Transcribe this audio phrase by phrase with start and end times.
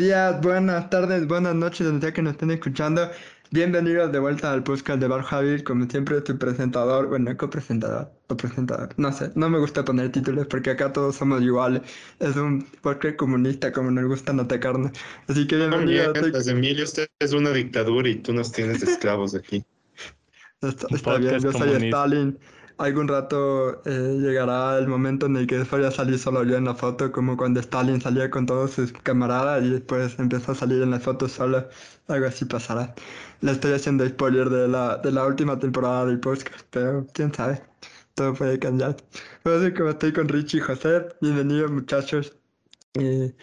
[0.00, 3.10] días, buenas tardes, buenas noches, donde sea que nos estén escuchando.
[3.50, 8.36] Bienvenidos de vuelta al podcast de Bar Javi, como siempre tu presentador, bueno, copresentador o
[8.36, 11.82] presentador, no sé, no me gusta poner títulos porque acá todos somos iguales.
[12.18, 14.92] Es un podcast comunista como nos gusta atacarnos.
[15.28, 16.14] Así que bienvenido.
[16.14, 19.62] Bien, Emilio, usted es una dictadura y tú nos tienes esclavos aquí.
[20.62, 22.38] está bien, yo soy Stalin
[22.80, 26.64] algún rato eh, llegará el momento en el que voy a salir solo yo en
[26.64, 30.82] la foto, como cuando Stalin salía con todos sus camaradas y después empezó a salir
[30.82, 31.68] en la foto solo.
[32.08, 32.94] Algo así pasará.
[33.42, 37.62] Le estoy haciendo spoiler de la, de la última temporada del podcast, pero quién sabe.
[38.14, 38.96] Todo puede cambiar.
[39.42, 42.34] Pues como estoy con Richie y José, bienvenidos muchachos.
[42.94, 43.34] Eh,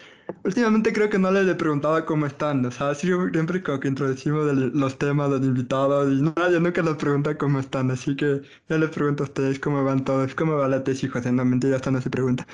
[0.44, 4.52] últimamente creo que no les he preguntado cómo están, o sea, siempre como que introducimos
[4.54, 8.90] los temas los invitados y nadie nunca les pregunta cómo están, así que ya les
[8.90, 12.00] pregunto a ustedes cómo van todos, cómo va la tesis, José, no, mentira, esto no
[12.00, 12.46] se pregunta.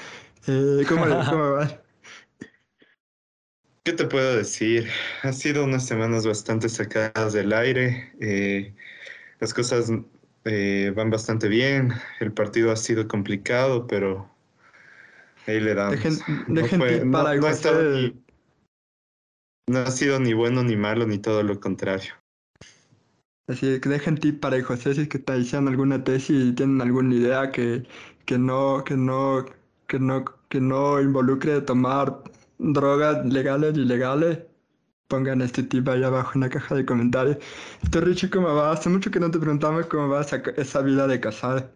[0.47, 1.83] Eh, ¿cómo, ¿Cómo va?
[3.85, 4.89] ¿Qué te puedo decir?
[5.23, 8.75] Ha sido unas semanas bastante sacadas del aire, eh,
[9.41, 9.91] las cosas
[10.45, 14.34] van bastante bien, el partido ha sido complicado, pero
[15.47, 16.01] Ahí le damos.
[16.49, 17.49] Dejen, no, para no,
[19.67, 22.13] no, ha sido ni bueno ni malo, ni todo lo contrario.
[23.47, 26.81] Así que dejen tip para José si es que está diciendo alguna tesis y tienen
[26.81, 27.87] alguna idea que,
[28.25, 29.45] que no, que no,
[29.87, 32.23] que no, que no involucre tomar
[32.59, 34.39] drogas legales y ilegales.
[35.09, 37.37] Pongan este tip ahí abajo en la caja de comentarios.
[37.83, 38.73] Esto Richie, ¿cómo va?
[38.73, 41.71] Hace mucho que no te preguntamos cómo va esa, esa vida de casar.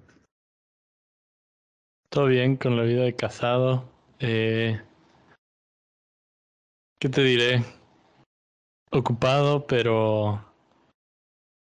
[2.18, 3.84] Todo bien con la vida de casado.
[4.18, 4.76] Eh,
[6.98, 7.62] ¿Qué te diré?
[8.90, 10.44] Ocupado, pero.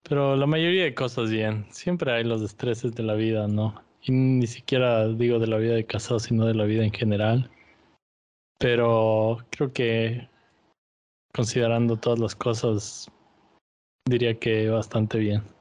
[0.02, 1.67] Pero la mayoría de cosas bien.
[1.69, 3.83] Siempre hay los estreses de la vida, ¿no?
[4.02, 7.51] Y ni siquiera digo de la vida de casado, sino de la vida en general.
[8.57, 10.28] Pero creo que
[11.35, 13.12] considerando todas las cosas,
[14.09, 15.56] diría que bastante bien.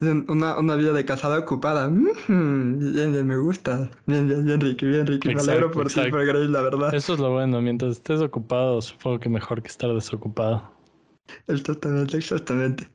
[0.00, 1.88] Una, una vida de casada ocupada.
[1.88, 3.90] Bien, bien, me gusta.
[4.06, 5.34] Bien, bien, bien, Ricky, bien, Ricky.
[5.34, 6.94] me alegro por ti, por Grace, la verdad.
[6.94, 7.60] Eso es lo bueno.
[7.60, 10.62] Mientras estés ocupado, supongo que mejor que estar desocupado.
[11.48, 12.88] Exactamente, exactamente.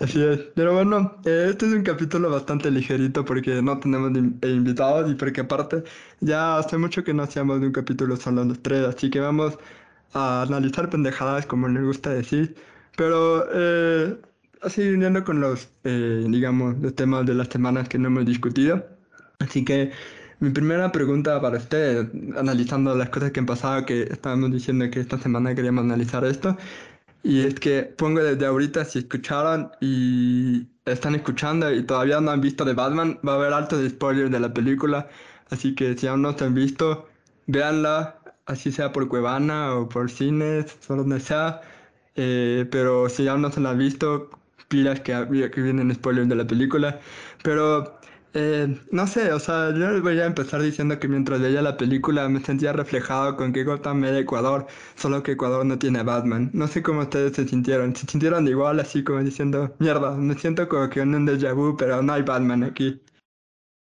[0.00, 0.40] Así es.
[0.54, 4.12] Pero bueno, eh, este es un capítulo bastante ligerito porque no tenemos
[4.42, 5.84] eh, invitados y porque aparte
[6.20, 9.58] ya hace mucho que no hacíamos de un capítulo solo los tres, así que vamos
[10.12, 12.56] a analizar pendejadas como les gusta decir.
[12.96, 14.16] Pero eh,
[14.64, 18.84] así uniendo con los, eh, digamos, los temas de las semanas que no hemos discutido.
[19.38, 19.92] Así que
[20.40, 25.00] mi primera pregunta para usted, analizando las cosas que han pasado, que estábamos diciendo que
[25.00, 26.56] esta semana queríamos analizar esto,
[27.22, 32.40] y es que pongo desde ahorita, si escucharon y están escuchando y todavía no han
[32.40, 35.08] visto de Batman, va a haber altos spoilers de la película,
[35.50, 37.08] así que si aún no se han visto,
[37.46, 41.62] véanla, así sea por Cuevana o por cines, o donde sea,
[42.16, 44.30] eh, pero si aún no se la han visto,
[44.74, 45.12] pilas que,
[45.52, 46.98] que vienen spoilers de la película.
[47.44, 48.00] Pero
[48.34, 52.28] eh, no sé, o sea, yo voy a empezar diciendo que mientras veía la película
[52.28, 56.50] me sentía reflejado con que Gotham era Ecuador, solo que Ecuador no tiene Batman.
[56.52, 57.94] No sé cómo ustedes se sintieron.
[57.94, 61.76] Se sintieron igual, así como diciendo, mierda, me siento como que en un déjà vu,
[61.76, 63.00] pero no hay Batman aquí.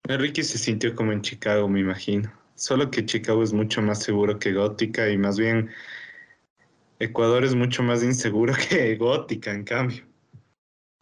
[0.07, 2.31] Enrique se sintió como en Chicago, me imagino.
[2.55, 5.71] Solo que Chicago es mucho más seguro que Gótica y más bien
[6.99, 10.16] Ecuador es mucho más inseguro que Gótica, en cambio.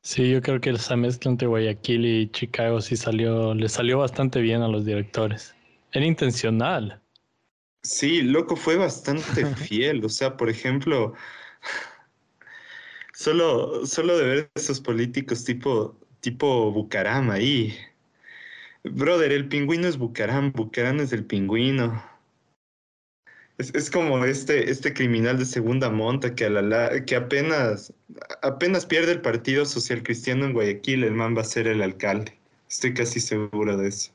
[0.04, 4.40] Sí, yo creo que esa mezcla entre Guayaquil y Chicago sí salió, le salió bastante
[4.42, 5.56] bien a los directores.
[5.92, 7.00] Era intencional.
[7.82, 10.04] Sí, loco, fue bastante fiel.
[10.04, 11.14] O sea, por ejemplo,
[13.14, 17.74] solo, solo de ver esos políticos tipo, tipo Bucaram ahí.
[18.84, 22.02] Brother, el pingüino es Bucaram, Bucaram es el pingüino.
[23.58, 27.92] Es, es, como este, este criminal de segunda monta que, a la, que apenas,
[28.42, 32.36] apenas pierde el Partido Social Cristiano en Guayaquil, el man va a ser el alcalde.
[32.68, 34.10] Estoy casi seguro de eso.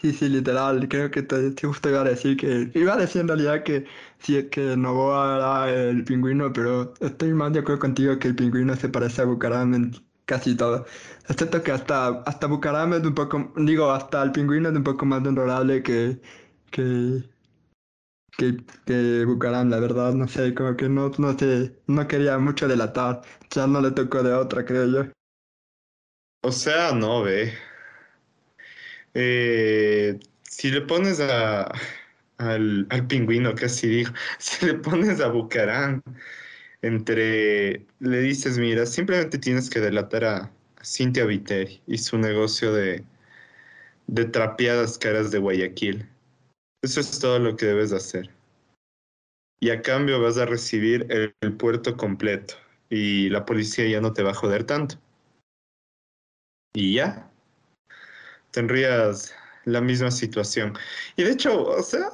[0.00, 0.86] Sí, sí, literal.
[0.88, 2.70] Creo que te, te justo iba a decir que.
[2.74, 3.86] Iba a decir en realidad que
[4.18, 8.36] sí, es que Novoa era el pingüino, pero estoy más de acuerdo contigo que el
[8.36, 9.92] pingüino se parece a Bucaram en
[10.26, 10.84] casi todo.
[11.28, 13.52] Excepto que hasta, hasta Bucaram es un poco.
[13.56, 16.20] Digo, hasta el pingüino es un poco más honorable que,
[16.74, 17.22] que,
[18.36, 22.66] que, que Bucaram, la verdad, no sé, como que no, no sé, no quería mucho
[22.66, 25.12] delatar, ya no le tocó de otra, creo yo.
[26.42, 27.54] O sea, no, ve.
[29.14, 31.70] Eh, si le pones a,
[32.38, 36.02] al, al pingüino, casi dijo, si le pones a Bucaram,
[36.82, 40.52] entre, le dices, mira, simplemente tienes que delatar a,
[40.84, 43.04] Cintia Viteri y su negocio de,
[44.06, 46.06] de trapeadas caras de Guayaquil
[46.84, 48.28] Eso es todo lo que debes hacer.
[49.58, 52.56] Y a cambio vas a recibir el, puerto completo
[52.90, 54.96] y la policía ya no te va a joder tanto.
[56.74, 57.32] Y ya,
[58.50, 59.34] tendrías
[59.64, 60.76] la misma situación.
[61.16, 62.10] Y de hecho, o sea,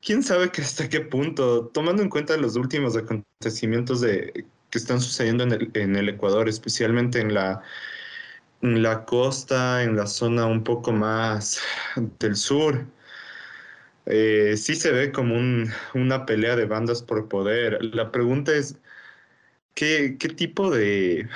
[0.00, 5.00] quién sabe que hasta qué punto, tomando en cuenta los últimos acontecimientos de, que están
[5.00, 7.62] sucediendo en el Ecuador, especialmente en la,
[8.62, 11.60] en la costa, en la zona un poco más
[12.20, 12.86] del sur,
[14.06, 17.84] eh, sí se ve como un, una pelea de bandas por poder.
[17.94, 18.76] La pregunta es,
[19.74, 21.28] ¿qué, qué tipo de...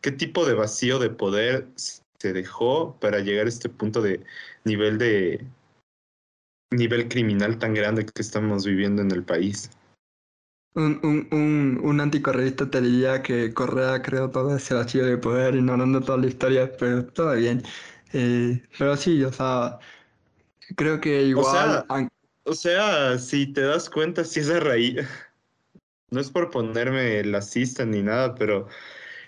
[0.00, 4.24] ¿Qué tipo de vacío de poder se dejó para llegar a este punto de
[4.64, 5.46] nivel de
[6.70, 9.70] nivel criminal tan grande que estamos viviendo en el país.
[10.74, 15.56] Un, un, un, un anticorreísta te diría que Correa creó todo ese vacío de poder,
[15.56, 17.62] ignorando toda la historia, pero todo bien.
[18.12, 19.78] Eh, pero sí, o sea,
[20.76, 21.84] creo que igual...
[21.88, 22.08] O sea,
[22.44, 24.96] o sea, si te das cuenta, si es a raíz...
[26.12, 28.66] No es por ponerme lacista ni nada, pero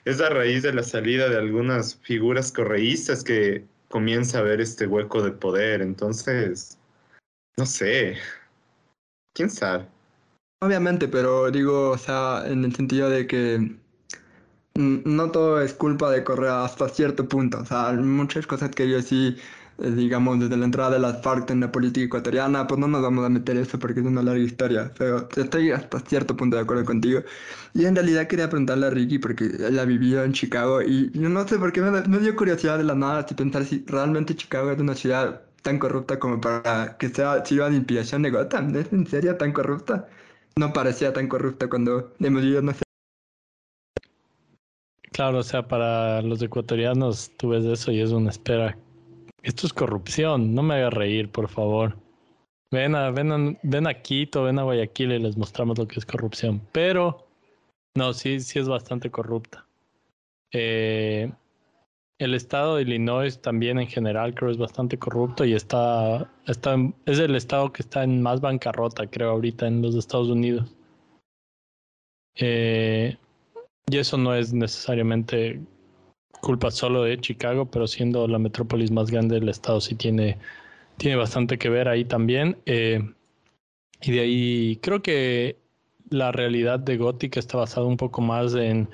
[0.05, 4.89] es a raíz de la salida de algunas figuras correístas que comienza a haber este
[4.89, 5.81] hueco de poder.
[5.81, 6.79] Entonces,
[7.57, 8.17] no sé.
[9.33, 9.87] ¿Quién sabe?
[10.63, 13.81] Obviamente, pero digo, o sea, en el sentido de que
[14.75, 17.59] no todo es culpa de Correa hasta cierto punto.
[17.61, 19.37] O sea, muchas cosas que yo sí,
[19.79, 23.03] eh, digamos, desde la entrada de las FARC en la política ecuatoriana, pues no nos
[23.03, 24.93] vamos a meter eso porque es una larga historia.
[24.97, 27.23] Pero estoy hasta cierto punto de acuerdo contigo.
[27.75, 31.47] Y en realidad quería preguntarle a Ricky, porque ella vivió en Chicago y yo no
[31.49, 34.71] sé por qué me, me dio curiosidad de la nada si pensar si realmente Chicago
[34.71, 38.75] es una ciudad tan corrupta como para que sea sirva de inspiración de Gotham.
[38.77, 40.09] ¿Es en serio tan corrupta?
[40.57, 42.73] No parecía tan corrupta cuando vivido, no.
[45.13, 48.79] Claro, o sea, para los ecuatorianos tú ves eso y es una espera.
[49.43, 51.97] Esto es corrupción, no me hagas reír, por favor.
[52.71, 55.99] Ven a, ven, a, ven a Quito, ven a Guayaquil y les mostramos lo que
[55.99, 56.63] es corrupción.
[56.73, 57.27] Pero,
[57.95, 59.67] no, sí, sí es bastante corrupta.
[60.53, 61.31] Eh,
[62.23, 67.35] el estado de Illinois también en general creo es bastante corrupto y está, es el
[67.35, 70.73] estado que está en más bancarrota creo ahorita en los Estados Unidos.
[72.37, 73.17] Eh,
[73.91, 75.61] y eso no es necesariamente
[76.41, 80.39] culpa solo de Chicago, pero siendo la metrópolis más grande del estado sí tiene,
[80.99, 82.57] tiene bastante que ver ahí también.
[82.67, 83.01] Eh,
[84.01, 85.57] y de ahí creo que
[86.11, 88.89] la realidad de Gótica está basada un poco más en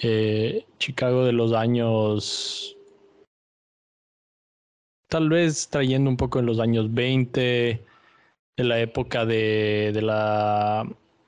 [0.00, 2.76] eh, Chicago de los años,
[5.08, 7.84] tal vez trayendo un poco en los años 20,
[8.56, 10.86] de la época de, de la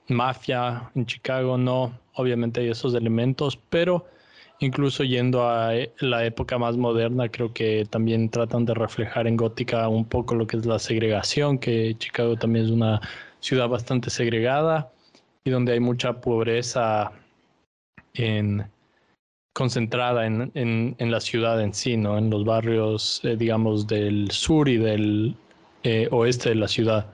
[0.09, 4.07] mafia en Chicago, no, obviamente hay esos elementos, pero
[4.61, 9.37] incluso yendo a eh, la época más moderna, creo que también tratan de reflejar en
[9.37, 13.01] Gótica un poco lo que es la segregación, que Chicago también es una
[13.41, 14.91] ciudad bastante segregada
[15.45, 17.13] y donde hay mucha pobreza
[18.19, 18.71] en,
[19.59, 22.17] concentrada en, en, la ciudad en sí, ¿no?
[22.17, 25.35] En los barrios, eh, digamos, del sur y del
[25.83, 27.13] eh, oeste de la ciudad.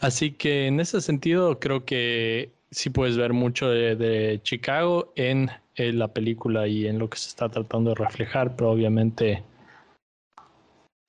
[0.00, 5.98] Así que en ese sentido creo que sí puedes ver mucho de, Chicago en, en,
[5.98, 9.42] la película y en lo que se está tratando de reflejar, pero obviamente,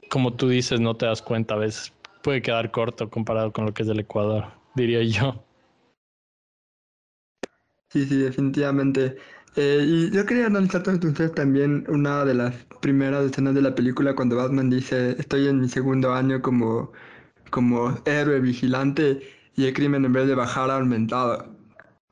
[0.09, 3.73] como tú dices, no te das cuenta, a veces puede quedar corto comparado con lo
[3.73, 5.41] que es el Ecuador, diría yo.
[7.91, 9.17] Sí, sí, definitivamente.
[9.55, 13.75] Eh, y yo quería analizar con ustedes también una de las primeras escenas de la
[13.75, 16.93] película cuando Batman dice, estoy en mi segundo año como,
[17.51, 19.21] como héroe vigilante
[19.55, 21.53] y el crimen en vez de bajar ha aumentado.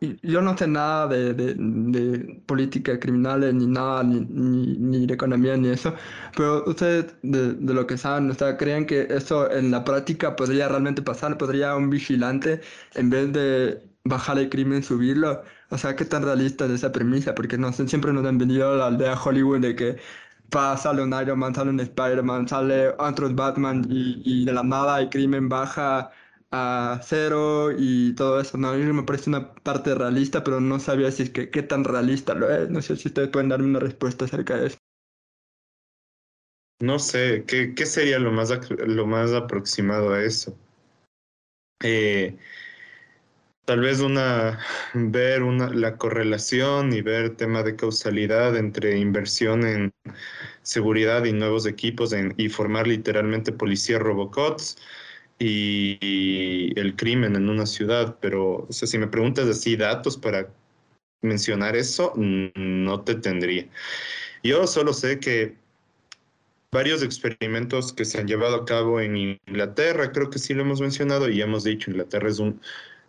[0.02, 5.08] Y yo no sé nada de, de, de política criminal ni nada, ni, ni, ni,
[5.08, 5.96] de economía, ni eso,
[6.38, 10.36] pero ustedes de, de, lo que saben, o sea, ¿creen que eso en la práctica
[10.36, 11.38] podría realmente pasar?
[11.38, 12.62] ¿Podría un vigilante,
[12.96, 15.44] en vez de bajar el crimen, subirlo?
[15.70, 18.76] O sea, qué tan realista es esa premisa, porque no siempre nos han venido a
[18.76, 19.98] la aldea Hollywood de que
[20.78, 25.00] sale un Iron Man, sale un Spider-Man, sale otro Batman y, y, de la nada
[25.00, 26.12] el crimen baja
[26.52, 28.58] a cero y todo eso.
[28.58, 31.64] No, a mí me parece una parte realista, pero no sabía si es que qué
[31.64, 32.70] tan realista lo es.
[32.70, 34.78] No sé si ustedes pueden darme una respuesta acerca de eso.
[36.82, 40.58] No sé, ¿qué, qué sería lo más, lo más aproximado a eso?
[41.84, 42.38] Eh,
[43.70, 44.58] tal vez una
[44.96, 49.94] ver una, la correlación y ver tema de causalidad entre inversión en
[50.64, 54.80] seguridad y nuevos equipos y formar literalmente policías robocots
[55.38, 58.18] y, y, el crimen en una ciudad.
[58.20, 60.52] Pero o sea, si me preguntas así datos para
[61.22, 63.68] mencionar eso, no te tendría.
[64.42, 65.58] Yo solo sé que
[66.72, 69.16] varios experimentos que se han llevado a cabo en
[69.48, 72.60] Inglaterra, creo que sí lo hemos mencionado y hemos dicho, Inglaterra es un,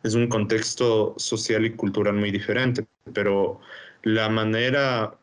[0.03, 3.61] es un contexto social y cultural muy diferente, pero
[4.03, 5.19] la manera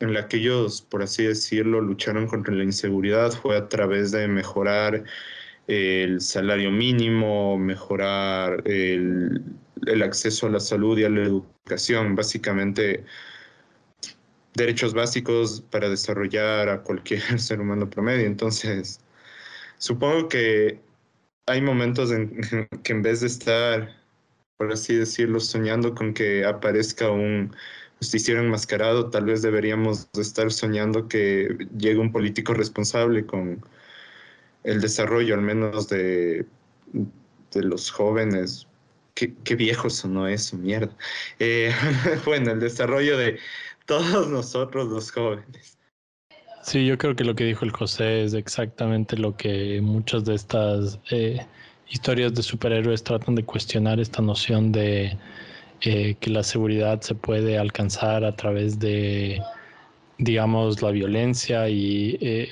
[0.00, 4.26] en la que ellos, por así decirlo, lucharon contra la inseguridad fue a través de
[4.28, 5.04] mejorar
[5.68, 9.42] el salario mínimo, mejorar el,
[10.02, 13.04] acceso a la salud y a la educación, básicamente
[14.54, 18.26] derechos básicos para desarrollar a cualquier ser humano promedio.
[18.26, 19.00] Entonces,
[19.78, 20.80] supongo que
[21.46, 22.40] hay momentos en
[22.82, 24.01] que en vez de estar,
[24.62, 27.52] por así decirlo, soñando con que aparezca un
[27.98, 33.66] justiciero enmascarado, tal vez deberíamos estar soñando que llegue un político responsable con
[34.62, 36.46] el desarrollo, al menos de,
[36.92, 38.68] de los jóvenes.
[39.14, 40.96] Qué, qué viejo sonó eso, mierda.
[41.40, 41.74] Eh,
[42.24, 43.40] bueno, el desarrollo de,
[43.86, 45.76] todos nosotros los jóvenes.
[46.62, 50.36] Sí, yo creo que lo que dijo el José es exactamente lo que muchas de
[50.36, 51.44] estas eh,
[51.88, 55.16] historias de superhéroes tratan de cuestionar esta noción de
[55.82, 59.42] eh, que la seguridad se puede alcanzar a través de,
[60.18, 62.48] digamos, la violencia y eh,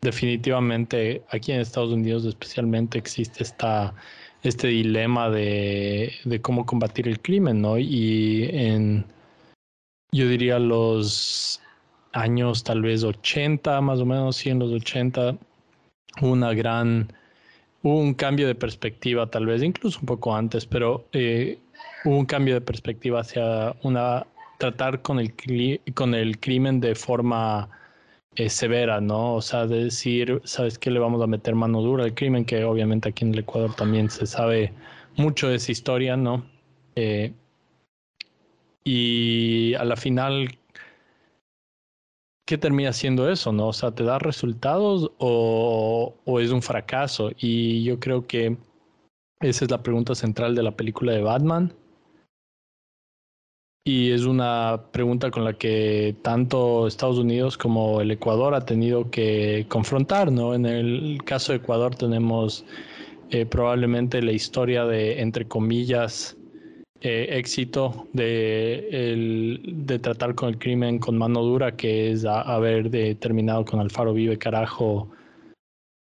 [0.00, 3.94] definitivamente aquí en Estados Unidos especialmente existe esta,
[4.42, 7.78] este dilema de, de cómo combatir el crimen, ¿no?
[7.78, 9.04] Y en
[10.14, 11.62] yo diría los
[12.12, 15.38] años tal vez 80, más o menos, sí, en los 80,
[16.20, 17.10] una gran,
[17.82, 21.58] hubo un cambio de perspectiva, tal vez incluso un poco antes, pero eh,
[22.04, 24.26] hubo un cambio de perspectiva hacia una,
[24.58, 25.34] tratar con el,
[25.94, 27.68] con el crimen de forma
[28.36, 29.34] eh, severa, ¿no?
[29.34, 30.90] O sea, de decir, ¿sabes qué?
[30.90, 34.08] Le vamos a meter mano dura al crimen, que obviamente aquí en el Ecuador también
[34.08, 34.72] se sabe
[35.16, 36.44] mucho de esa historia, ¿no?
[36.94, 37.32] Eh,
[38.84, 40.58] y a la final,
[42.46, 43.52] ¿qué termina siendo eso?
[43.52, 43.68] ¿No?
[43.68, 47.30] O sea, ¿te da resultados o, es un fracaso?
[47.38, 48.56] Y yo creo que
[49.40, 51.74] esa es la pregunta central de la película de Batman.
[53.84, 59.10] Y es una pregunta con la que tanto Estados Unidos como el Ecuador ha tenido
[59.10, 60.54] que confrontar, ¿no?
[60.54, 62.64] En el caso de Ecuador tenemos
[63.30, 66.36] eh, probablemente la historia de, entre comillas,
[67.04, 72.90] eh, éxito de, el, de tratar con el crimen con mano dura, que es haber
[72.90, 75.10] determinado con Alfaro Vive Carajo,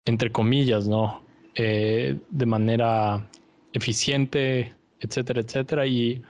[0.05, 1.23] entre comillas, ¿no?
[1.55, 3.27] Eh, de manera
[3.73, 5.87] eficiente, etcétera, etcétera.
[5.87, 6.23] Y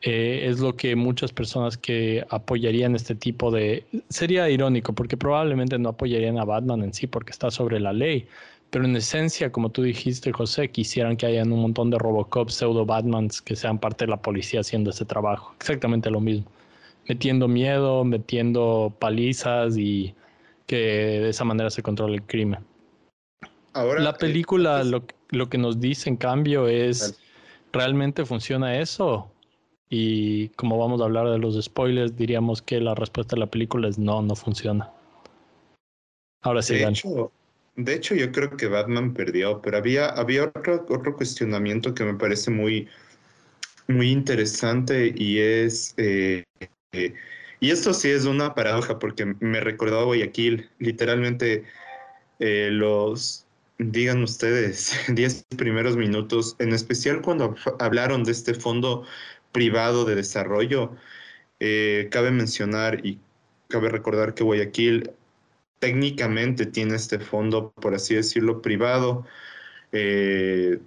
[0.00, 3.84] eh, es lo que muchas personas que apoyarían este tipo de...
[4.08, 8.26] Sería irónico, porque probablemente no apoyarían a Batman en sí, porque está sobre la ley
[8.76, 12.84] pero en esencia, como tú dijiste, José, quisieran que hayan un montón de Robocop, pseudo
[12.84, 15.54] Batmans que sean parte de la policía haciendo ese trabajo.
[15.58, 16.44] Exactamente lo mismo.
[17.08, 20.14] Metiendo miedo, metiendo palizas y
[20.66, 22.66] que de esa manera se controle el crimen.
[23.72, 27.18] Ahora, la eh, película lo, lo, que nos dice en cambio es,
[27.72, 29.30] ¿realmente funciona eso?
[29.88, 33.88] Y como vamos a hablar de los spoilers, diríamos que la respuesta de la película
[33.88, 34.90] es no, no funciona.
[36.42, 37.30] Ahora sí, de
[37.76, 42.14] de hecho, yo creo que Batman perdió, pero había, había otro, otro cuestionamiento que me
[42.14, 42.88] parece muy,
[43.88, 46.44] muy interesante y es, eh,
[46.92, 47.14] eh,
[47.60, 51.64] y esto sí es una paradoja porque me recordó a Guayaquil, literalmente
[52.40, 53.46] eh, los,
[53.78, 59.04] digan ustedes, 10 primeros minutos, en especial cuando hablaron de este fondo
[59.52, 60.96] privado de desarrollo,
[62.10, 63.18] cabe mencionar y
[63.68, 65.10] cabe recordar que Guayaquil
[65.78, 69.24] técnicamente tiene este fondo, por así decirlo, privado.
[69.92, 70.80] Eh,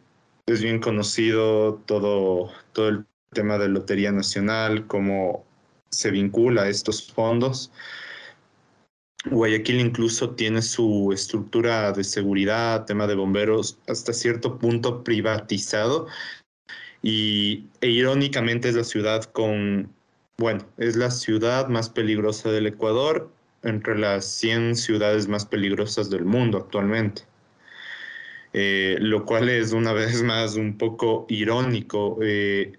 [0.46, 5.46] es bien conocido todo, todo el tema de Lotería Nacional, cómo
[5.90, 7.72] se vincula a estos fondos.
[9.26, 16.08] Guayaquil incluso tiene su estructura de seguridad, tema de bomberos, hasta cierto punto privatizado.
[17.02, 19.94] Y e irónicamente es la ciudad con,
[20.38, 23.32] bueno, es la ciudad más peligrosa del Ecuador
[23.64, 27.24] entre las 100 ciudades más peligrosas del mundo actualmente.
[28.54, 32.18] Eh, lo cual es una vez más un poco irónico.
[32.22, 32.74] Eh,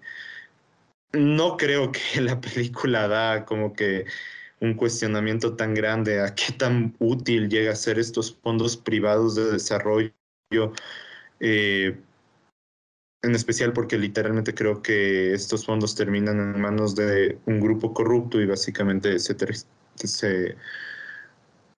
[1.12, 4.06] no creo que la película da como que
[4.60, 9.52] un cuestionamiento tan grande a qué tan útil llega a ser estos fondos privados de
[9.52, 10.12] desarrollo,
[11.40, 11.98] eh,
[13.22, 18.40] en especial porque literalmente creo que estos fondos terminan en manos de un grupo corrupto
[18.40, 19.34] y básicamente se,
[20.06, 20.56] se,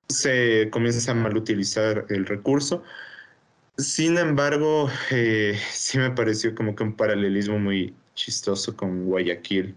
[0.09, 2.83] se comienza a mal utilizar el recurso.
[3.79, 9.75] Sin embargo, eh, sí me pareció como que un paralelismo muy chistoso con Guayaquil.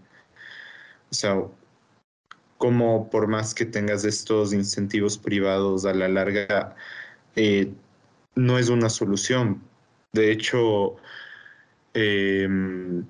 [1.10, 1.36] O sea,
[2.58, 6.76] como por más que tengas estos incentivos privados a la larga,
[7.36, 7.72] eh,
[8.34, 9.62] no es una solución.
[10.12, 10.96] De hecho,
[11.94, 13.06] em,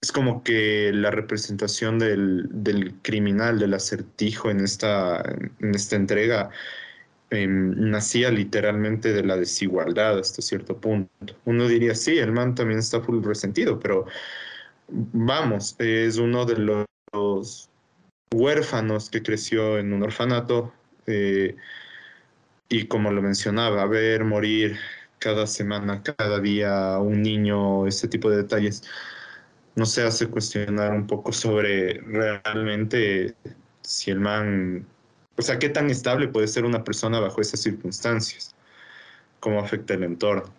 [0.00, 5.22] es como que la representación del, del, criminal, del acertijo en esta,
[5.60, 6.50] en esta entrega,
[7.30, 11.36] em, nacía literalmente de la desigualdad hasta cierto punto.
[11.44, 14.06] Uno diría, sí, el man también está full resentido, pero
[14.88, 16.56] vamos, es uno de
[17.12, 17.70] los
[18.32, 20.72] huérfanos que creció en un orfanato
[21.06, 21.56] eh,
[22.68, 24.78] y como lo mencionaba, ver morir
[25.18, 28.82] cada semana, cada día un niño, ese tipo de detalles,
[29.76, 33.34] no se hace cuestionar un poco sobre realmente
[33.82, 34.86] si el man,
[35.36, 38.54] o sea, qué tan estable puede ser una persona bajo esas circunstancias,
[39.40, 40.52] cómo afecta el entorno.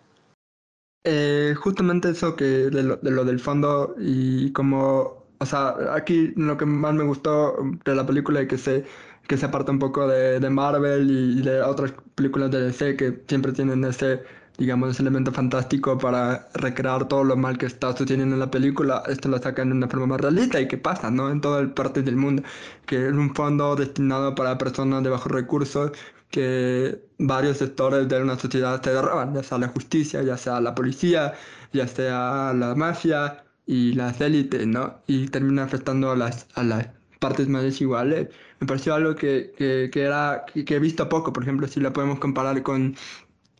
[1.04, 6.32] Eh, justamente eso que de lo, de lo del fondo y como o sea, aquí
[6.36, 8.84] lo que más me gustó de la película es que se,
[9.26, 13.24] que se aparta un poco de, de Marvel y, de otras películas de DC que
[13.26, 14.22] siempre tienen ese,
[14.62, 19.02] digamos, ese elemento fantástico para recrear todo lo mal que está sucediendo en la película.
[19.08, 21.30] Esto lo sacan de una forma más realista y que pasa, ¿no?
[21.30, 22.44] En todas partes del mundo.
[22.86, 25.90] Que es un fondo destinado para personas de bajos recursos
[26.30, 30.74] que varios sectores de una sociedad se derroban, ya sea la justicia, ya sea la
[30.76, 31.34] policía,
[31.72, 35.02] ya sea la mafia y las élites, ¿no?
[35.08, 36.88] Y termina afectando a las, a las
[37.22, 38.28] partes más desiguales.
[38.60, 41.92] Me pareció algo que, que, que era, que, he visto poco, por ejemplo, si la
[41.92, 42.96] podemos comparar con,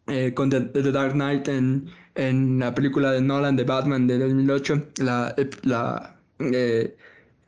[0.06, 0.60] eh, con The,
[0.92, 6.96] Dark Knight en, en la película de Nolan de Batman de 2008, la, la eh,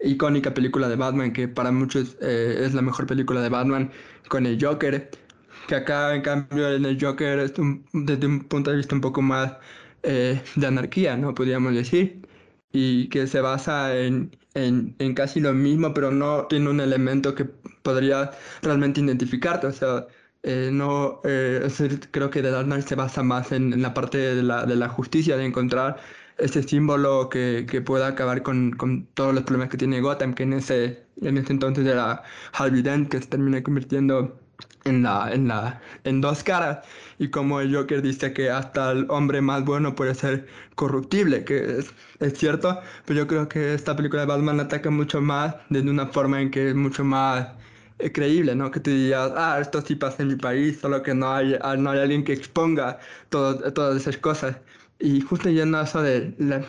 [0.00, 3.90] icónica película de Batman, que para muchos eh, es la mejor película de Batman,
[4.28, 5.10] con el Joker,
[5.68, 7.54] que acá en cambio en el Joker es
[7.92, 9.52] desde un punto de vista un poco más
[10.02, 11.34] de anarquía, ¿no?
[11.34, 12.20] Podríamos decir
[12.72, 17.34] y que se basa en, en, en, casi lo mismo, pero no tiene un elemento
[17.34, 19.68] que podría realmente identificarte.
[19.68, 20.06] O sea,
[20.44, 21.66] eh, no, eh,
[22.10, 25.36] creo que The Dark se basa más en, la parte de la, de la justicia,
[25.38, 25.96] de encontrar
[26.38, 30.42] ese símbolo que, que pueda acabar con, con, todos los problemas que tiene Gotham, que
[30.42, 34.38] en ese, en ese entonces era Harvey Dent, que se termina convirtiendo
[34.84, 36.86] en, la, en, la, en dos caras
[37.18, 41.78] y como el Joker dice que hasta el hombre más bueno puede ser corruptible, que
[41.78, 45.80] es, es, cierto, pero yo creo que esta película de Batman ataca mucho más de
[45.80, 47.48] una forma en que es mucho más
[48.12, 48.70] creíble, ¿no?
[48.70, 51.76] Que te digas, ah, esto sí pasa en mi país, solo que no hay, ah,
[51.76, 52.98] no hay alguien que exponga
[53.30, 54.56] todo, todas esas cosas.
[54.98, 56.64] Y justo yendo a eso de la,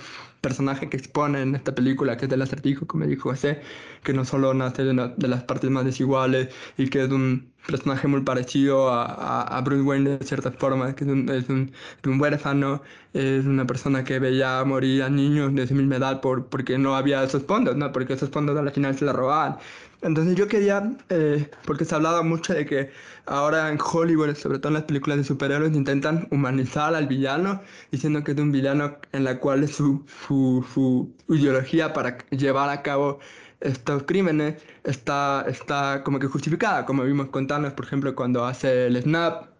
[0.45, 3.61] personaje que expone en esta película, que es del acertijo, como dijo José,
[4.03, 7.51] que no solo nace de, una, de las partes más desiguales y que es un
[7.65, 11.71] personaje muy parecido a, a, Bruce Wayne de cierta forma, que es un, es un,
[12.05, 12.83] un, huérfano,
[13.13, 16.95] es una persona que veía morir a niños de su misma edad por, porque no
[16.95, 17.91] había esos fondos, ¿no?
[17.91, 19.57] porque esos fondos a la final se la robaban.
[20.05, 22.91] Entonces yo quería, eh, porque se ha hablado mucho de que
[23.25, 28.23] ahora en Hollywood, sobre todo en las películas de superhéroes, intentan humanizar al villano, diciendo
[28.23, 33.19] que es un villano en la cual su, su, su ideología para llevar a cabo
[33.61, 39.01] estos crímenes está, está como que justificada, como vimos con por ejemplo, cuando hace el
[39.01, 39.54] snap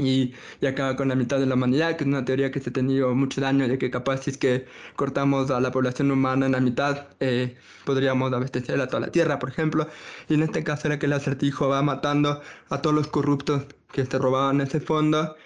[0.00, 2.70] y, y, acaba con la mitad de la humanidad, que es una teoría que se
[2.70, 6.46] ha tenido mucho daño, de que capaz si es que cortamos a la población humana
[6.46, 9.88] en la mitad, eh, podríamos abastecer a toda la Tierra, por ejemplo.
[10.28, 14.06] Y en este caso era que el acertijo va matando a todos los corruptos que
[14.06, 15.36] se robaban ese fondo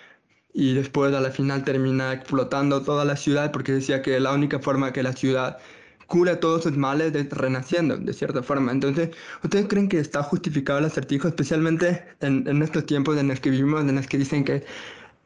[0.55, 4.61] y después a la final termina explotando toda la ciudad porque decía que la única
[4.61, 5.59] forma que la ciudad
[6.07, 8.73] cura todos sus males de, renaciendo, de cierta forma.
[8.73, 9.11] Entonces,
[9.43, 13.51] ¿ustedes creen que está justificado el acertijo, especialmente en, en estos tiempos en los que
[13.51, 14.65] vivimos, en los que dicen que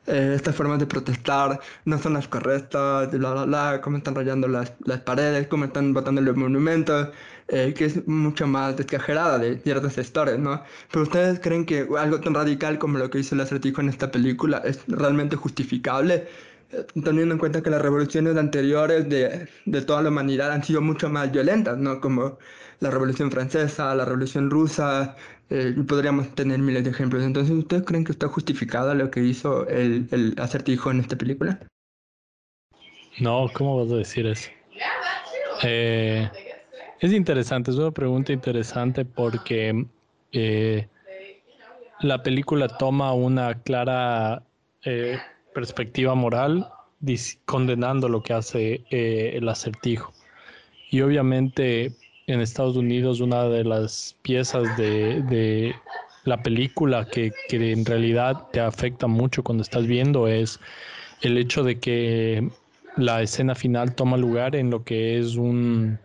[0.09, 4.49] eh, estas formas de protestar no son las correctas, bla, bla, bla, cómo están rayando
[4.49, 7.09] las, las paredes, cómo están botando los monumentos,
[7.49, 10.63] eh, que es mucho más descajerada de ciertos sectores, ¿no?
[10.91, 14.11] Pero ustedes creen que algo tan radical como lo que hizo el acertijo en esta
[14.11, 16.27] película es realmente justificable?
[17.03, 21.09] Teniendo en cuenta que las revoluciones anteriores de, de, toda la humanidad han sido mucho
[21.09, 22.01] más violentas, ¿no?
[22.01, 22.39] Como
[22.81, 25.17] la Revolución Francesa, la Revolución Rusa,
[25.51, 27.23] eh, podríamos tener miles de ejemplos.
[27.23, 31.59] Entonces, ¿ustedes creen que está justificado lo que hizo el, el acertijo en esta película?
[33.21, 34.51] No, ¿cómo vas a decir eso?
[35.65, 36.31] Eh,
[37.01, 39.87] es interesante, es una pregunta interesante porque
[40.33, 40.87] eh,
[42.01, 44.43] la película toma una clara
[44.85, 45.19] eh,
[45.59, 46.71] perspectiva moral
[47.45, 50.13] condenando lo que hace eh, el acertijo.
[50.91, 51.91] Y obviamente
[52.29, 55.75] en Estados Unidos una de las piezas de, de
[56.25, 60.61] la película que, que, en realidad te afecta mucho cuando estás viendo es
[61.23, 62.49] el hecho de que
[62.97, 65.99] la escena final toma lugar en lo que es un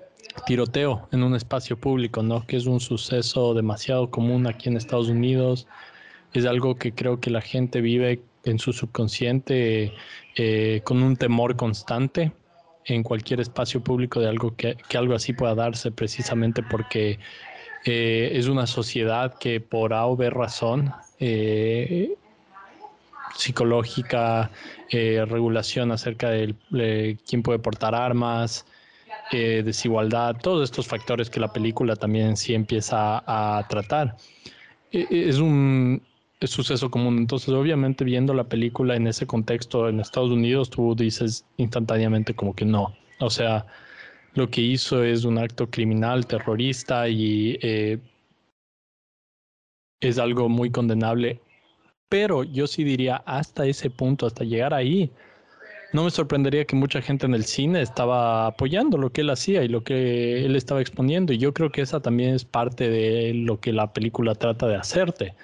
[0.48, 2.44] tiroteo en un espacio público, ¿no?
[2.48, 5.68] Que es un suceso demasiado común aquí en Estados Unidos.
[6.34, 9.94] Es algo que creo que la gente vive en su subconsciente
[10.36, 12.32] eh, con un temor constante
[12.86, 17.20] en cualquier espacio público de algo que, que algo así pueda darse precisamente porque
[17.86, 22.14] eh, es una sociedad que por A o B razón eh,
[23.36, 24.52] psicológica,
[24.92, 28.64] regulación acerca de quién puede portar armas,
[29.32, 34.18] desigualdad, todos estos factores que la película también sí empieza a, tratar.
[34.92, 36.04] E, e, es un
[36.48, 37.18] suceso común.
[37.18, 42.56] Entonces, obviamente, viendo la película en ese contexto en Estados Unidos, tú dices instantáneamente como
[42.56, 42.96] que no.
[43.20, 43.66] O sea,
[44.34, 48.00] lo que hizo es un acto criminal, terrorista y eh,
[50.02, 51.40] es algo muy condenable.
[52.10, 55.12] Pero yo sí diría hasta ese punto, hasta llegar ahí,
[55.94, 59.64] no me sorprendería que mucha gente en el cine estaba apoyando lo que él hacía
[59.64, 61.34] y lo que él estaba exponiendo.
[61.34, 64.76] Y yo creo que esa también es parte de lo que la película trata de
[64.76, 65.36] hacerte.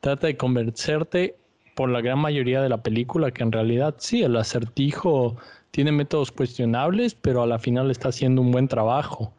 [0.00, 1.36] Trata de convencerte
[1.74, 5.36] por la gran mayoría de la película que en realidad sí, el acertijo
[5.70, 9.32] tiene métodos cuestionables, pero a la final está haciendo un buen trabajo.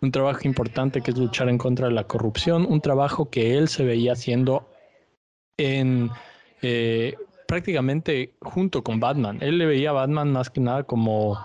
[0.00, 3.68] Un trabajo importante que es luchar en contra de la corrupción, un trabajo que él
[3.68, 4.68] se veía haciendo
[5.56, 6.10] en
[6.62, 7.14] eh,
[7.46, 9.38] prácticamente junto con Batman.
[9.40, 11.38] Él le veía a Batman más que nada como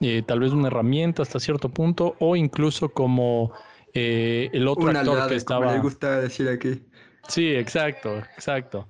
[0.00, 3.52] eh, tal vez una herramienta hasta cierto punto o incluso como
[3.92, 5.66] eh, el otro actor que estaba.
[5.66, 6.80] Como le gusta decir aquí.
[7.30, 8.86] Sí, exacto, exacto.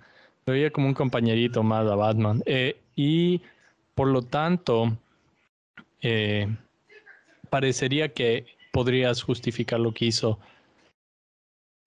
[0.47, 2.43] Lo veía como un compañerito más a Batman.
[2.47, 3.41] Eh, y
[3.95, 4.97] por lo tanto,
[7.51, 10.39] parecería que podrías justificar lo que hizo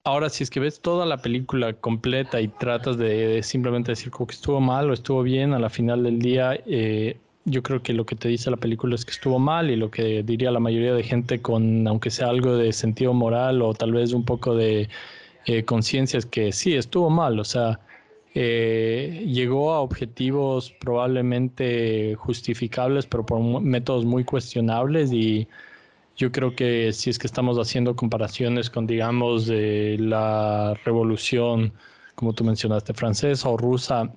[0.06, 4.34] Ahora, si es que ves toda la película completa y tratas de, simplemente decir que
[4.34, 8.06] estuvo mal o estuvo bien, a la final del día, eh, yo creo que lo
[8.06, 10.94] que te dice la película es que estuvo mal y lo que diría la mayoría
[10.94, 14.90] de gente con, aunque sea algo de sentido moral o tal vez un poco de
[15.46, 17.40] eh, conciencia, es que sí, estuvo mal.
[17.40, 17.80] O sea,
[18.34, 25.48] eh, llegó a objetivos probablemente justificables, pero por métodos muy cuestionables y
[26.16, 31.74] yo creo que si es que estamos haciendo comparaciones con, digamos, la revolución,
[32.16, 34.14] como tú mencionaste, francesa o rusa,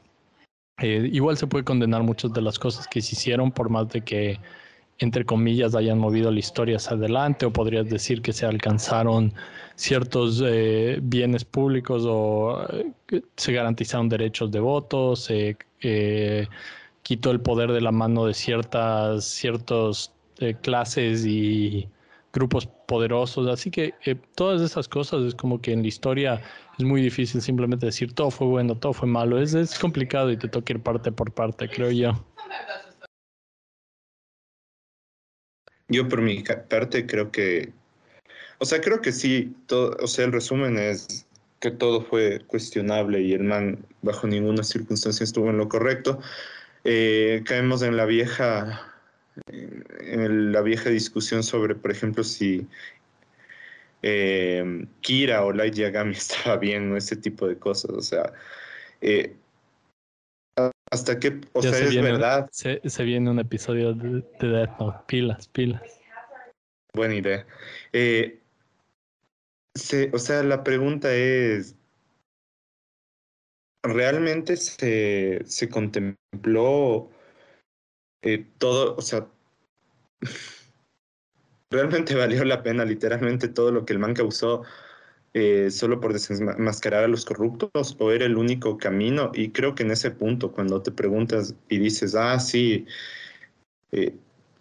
[0.79, 4.03] eh, igual se puede condenar muchas de las cosas que se hicieron, por más de
[4.03, 4.39] que,
[4.99, 9.35] entre comillas, hayan movido la historia hacia adelante, o podrías decir que se alcanzaron
[9.75, 15.57] ciertos eh, bienes públicos o eh, se garantizaron derechos de voto, se
[17.03, 20.13] quitó el poder de la mano de ciertas, ciertos
[20.63, 21.89] clases y
[22.37, 23.49] grupos poderosos.
[23.49, 26.41] Así que eh, todas esas cosas es como que en la historia
[26.79, 29.41] es muy difícil simplemente decir todo fue bueno, todo fue malo.
[29.41, 32.13] Es, es complicado y te toca ir parte por parte, creo yo.
[35.89, 37.73] Yo por mi parte creo que,
[38.59, 41.27] o sea, creo que sí, todo, o sea, el resumen es
[41.61, 46.21] que todo fue cuestionable y el man bajo ninguna circunstancia estuvo en lo correcto.
[46.85, 48.93] Eh, caemos en la vieja
[49.47, 52.67] en la vieja discusión sobre, por ejemplo, si
[54.03, 57.91] eh, Kira o Light Yagami estaba bien o ese tipo de cosas.
[57.91, 58.33] O sea,
[59.01, 59.35] eh,
[60.91, 62.49] hasta qué, o sea, es verdad.
[62.53, 65.83] Se, viene un episodio de, Death Note, pilas, pilas.
[66.95, 67.47] Buena idea.
[67.93, 68.41] Eh,
[70.13, 71.77] o sea, la pregunta es,
[73.83, 77.11] ¿realmente se, se contempló
[78.23, 79.27] eh, todo, o sea,
[81.71, 84.63] realmente valió la pena literalmente todo lo que el man causó
[85.39, 89.31] eh, solo por desenmascarar a los corruptos o era el único camino.
[89.35, 92.87] Y creo que en ese punto, cuando te preguntas y dices, ah, sí,
[93.93, 94.17] eh,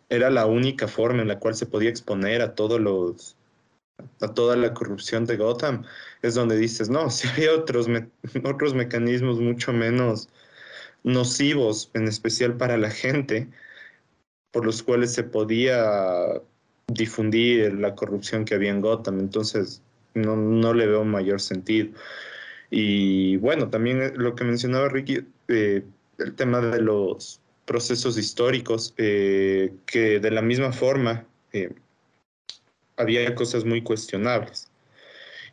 [0.10, 3.38] era la única forma en la cual se podía exponer a todos los
[4.22, 5.86] a toda la corrupción de Gotham,
[6.22, 7.88] es donde dices, no, si había otros,
[8.44, 10.30] otros mecanismos mucho menos
[11.04, 13.48] nocivos, en especial para la gente,
[14.52, 16.42] por los cuales se podía
[16.88, 19.20] difundir la corrupción que había en Gotham.
[19.20, 19.82] Entonces,
[20.16, 21.90] no, no le veo mayor sentido.
[22.72, 25.84] Y bueno, también lo que mencionaba Ricky, eh,
[26.18, 31.72] el tema de los procesos históricos, eh, que de la misma forma eh,
[32.98, 34.70] había cosas muy cuestionables.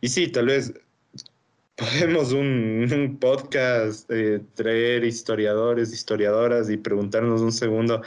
[0.01, 0.73] Y sí, tal vez
[1.77, 8.03] podemos un, podcast eh, traer historiadores, historiadoras y preguntarnos un segundo,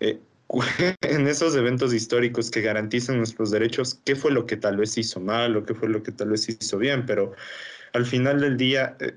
[0.00, 0.18] eh,
[1.02, 5.20] en esos eventos históricos que garantizan nuestros derechos, ¿qué fue lo que tal vez hizo
[5.20, 7.04] mal o qué fue lo que tal vez hizo bien?
[7.06, 7.32] Pero
[7.92, 9.16] al final del día, eh,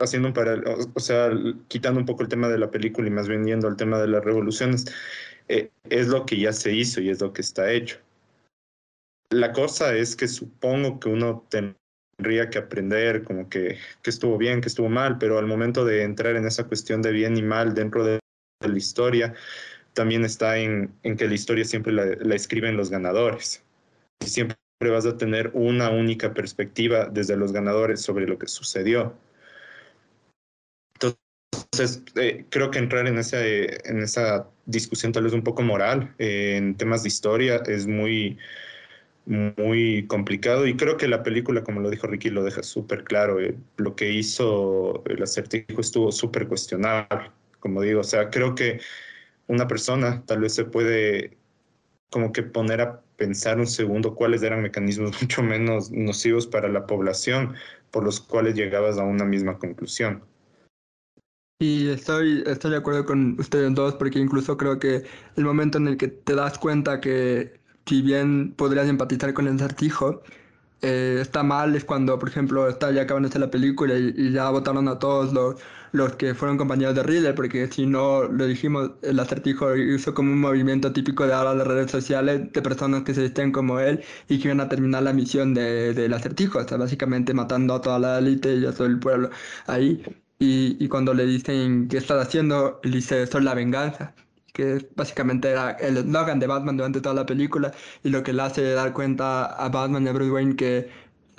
[0.00, 1.30] haciendo un paralelo, o sea,
[1.68, 4.08] quitando un poco el tema de la película y más bien yendo al tema de
[4.08, 4.86] las revoluciones,
[5.48, 7.98] es lo que ya se hizo y es lo que está hecho.
[9.30, 14.60] la cosa es que supongo que uno tendría que aprender como que, que estuvo bien,
[14.60, 17.74] que estuvo mal, pero al momento de entrar en esa cuestión de bien y mal
[17.74, 18.20] dentro de
[18.60, 19.34] la historia,
[19.94, 23.64] también está en, en que la historia siempre la, la, escriben los ganadores.
[24.20, 29.16] Y siempre vas a tener una única perspectiva desde los ganadores sobre lo que sucedió.
[31.74, 36.14] Entonces, eh, creo que entrar en esa, en esa discusión tal vez un poco moral
[36.18, 38.38] eh, en temas de historia es muy,
[39.26, 43.40] muy complicado y creo que la película, como lo dijo Ricky, lo deja súper claro.
[43.40, 47.30] Eh, lo que hizo el acertijo estuvo súper cuestionable,
[47.60, 48.00] como digo.
[48.00, 48.80] O sea, creo que
[49.46, 51.36] una persona tal vez se puede
[52.10, 56.86] como que poner a pensar un segundo cuáles eran mecanismos mucho menos nocivos para la
[56.86, 57.54] población
[57.90, 60.22] por los cuales llegabas a una misma conclusión.
[61.60, 65.04] Y estoy, estoy de acuerdo con ustedes dos porque incluso creo que
[65.36, 69.54] el momento en el que te das cuenta que si bien podrías empatizar con el
[69.54, 70.22] acertijo,
[70.84, 74.86] eh, está mal es cuando, por ejemplo, está ya acabándose la película y, ya votaron
[74.88, 75.56] a todos los,
[75.92, 80.32] los que fueron compañeros de Riddler, porque si no lo dijimos, el acertijo hizo como
[80.32, 84.04] un movimiento típico de ahora las redes sociales de personas que se visten como él
[84.28, 87.80] y que iban a terminar la misión del de, acertijo, o sea, básicamente matando a
[87.80, 89.30] toda la élite y a todo el pueblo
[89.66, 90.02] ahí.
[90.38, 94.14] Y, y cuando le dicen qué estás haciendo, él dice, esto es la venganza
[94.54, 97.72] que básicamente era el eslogan de Batman durante toda la película
[98.04, 100.88] y lo que le hace dar cuenta a Batman y a Bruce Wayne que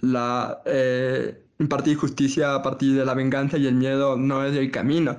[0.01, 4.69] la eh, impartir justicia a partir de la venganza y el miedo no es el
[4.71, 5.17] camino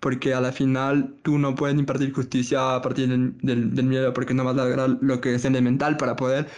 [0.00, 4.12] porque a la final tú no puedes impartir justicia a partir del, del, del miedo
[4.14, 6.48] porque no vas a lograr lo que es elemental para poder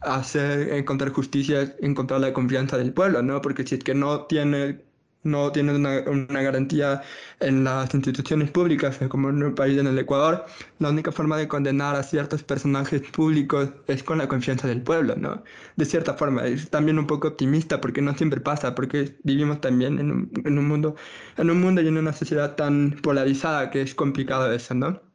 [0.00, 4.87] hacer encontrar justicia encontrar la confianza del pueblo no porque si es que no tiene
[5.30, 7.02] no tienen una, una, garantía
[7.40, 10.46] en las instituciones públicas, como en un país en el Ecuador,
[10.78, 15.14] la única forma de condenar a ciertos personajes públicos es con la confianza del pueblo,
[15.16, 15.42] ¿no?
[15.76, 19.98] De cierta forma, es también un poco optimista porque no siempre pasa, porque vivimos también
[19.98, 20.96] en un, en un mundo,
[21.36, 25.07] en un mundo y en una sociedad tan polarizada que es complicado eso, ¿no?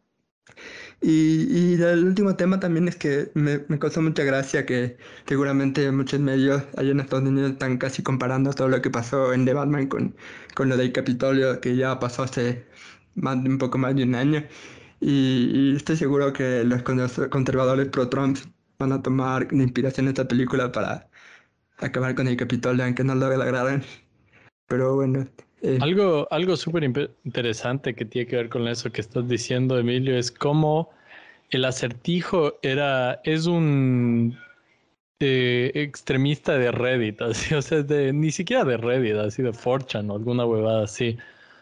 [1.06, 5.92] Y, y, el último tema también es que me, me causó mucha gracia que seguramente
[5.92, 9.54] muchos medios allá en Estados Unidos están casi comparando todo lo que pasó en The
[9.54, 10.16] Batman con,
[10.56, 12.66] con lo del Capitolio que ya pasó hace
[13.16, 14.46] más, un poco más de un año.
[15.02, 18.38] Y, y estoy seguro que los conservadores pro-Trump
[18.80, 21.10] van a tomar de inspiración esta película para
[21.80, 23.84] acabar con el Capitolio, aunque no lo lograran.
[24.68, 25.28] Pero bueno,
[25.64, 30.18] eh, algo algo súper interesante que tiene que ver con eso que estás diciendo, Emilio,
[30.18, 30.90] es cómo
[31.52, 34.38] el acertijo era, es un
[35.22, 40.12] eh, extremista de Reddit, así, o sea, de, ni siquiera de Reddit, así de Fortune
[40.12, 41.18] o alguna huevada así.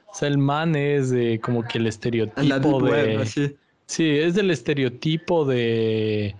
[0.07, 3.25] O sea, el man es de como que el estereotipo de...
[3.25, 3.55] sí.
[3.85, 4.09] sí.
[4.17, 6.35] es del estereotipo de...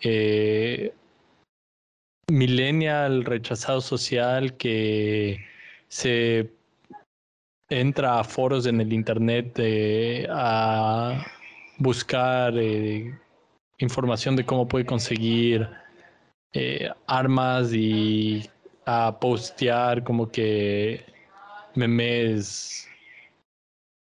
[0.00, 0.92] Eh,
[2.30, 5.44] millennial rechazado social que
[5.88, 6.50] se
[7.80, 11.26] entra a foros en el internet eh, a
[11.78, 13.12] buscar eh,
[13.78, 15.68] información de cómo puede conseguir
[16.52, 18.48] eh, armas y
[18.86, 21.04] a postear como que
[21.74, 22.88] memes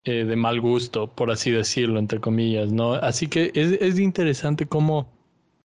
[0.04, 2.94] de mal gusto, por así decirlo, entre comillas, ¿no?
[2.94, 5.17] Así que es, es interesante cómo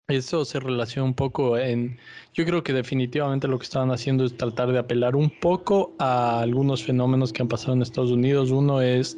[0.10, 1.98] eso se relaciona un poco en,
[2.34, 6.42] yo creo que definitivamente lo que estaban haciendo es tratar de apelar un poco a
[6.42, 8.52] algunos fenómenos que han pasado en Estados Unidos.
[8.52, 9.18] Uno es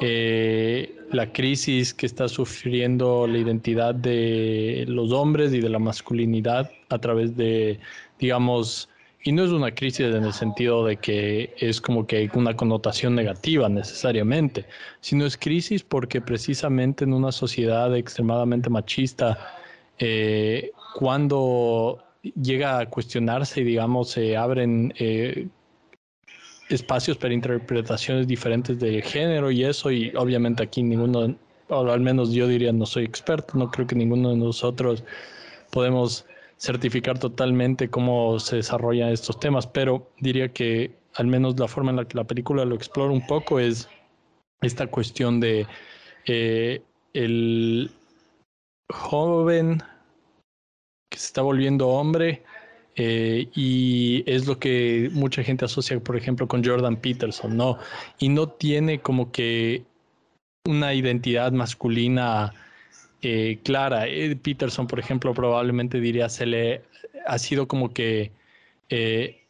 [0.00, 6.70] eh, la crisis que está sufriendo la identidad de los hombres y de la masculinidad
[6.90, 7.80] a través de,
[8.18, 8.88] digamos,
[9.24, 13.14] y no es una crisis en el sentido de que es como que una connotación
[13.14, 14.66] negativa necesariamente,
[15.00, 19.58] sino es crisis porque precisamente en una sociedad extremadamente machista,
[19.98, 25.48] eh, cuando llega a cuestionarse y digamos se abren eh,
[26.68, 31.36] espacios para interpretaciones diferentes del género y eso y obviamente aquí ninguno
[31.68, 35.04] o al menos yo diría no soy experto no creo que ninguno de nosotros
[35.70, 36.26] podemos
[36.58, 41.96] certificar totalmente cómo se desarrollan estos temas pero diría que al menos la forma en
[41.96, 43.88] la que la película lo explora un poco es
[44.60, 45.66] esta cuestión de
[46.26, 46.82] eh,
[47.14, 47.90] el
[48.90, 49.82] joven
[51.10, 52.42] que se está volviendo hombre
[52.96, 57.78] eh, y es lo que mucha gente asocia, por ejemplo, con Jordan Peterson, ¿no?
[58.18, 59.84] Y no tiene como que
[60.66, 62.52] una identidad masculina
[63.22, 64.06] eh, clara.
[64.42, 66.82] Peterson, por ejemplo, probablemente diría se le
[67.26, 68.32] ha sido como que
[68.88, 69.44] eh,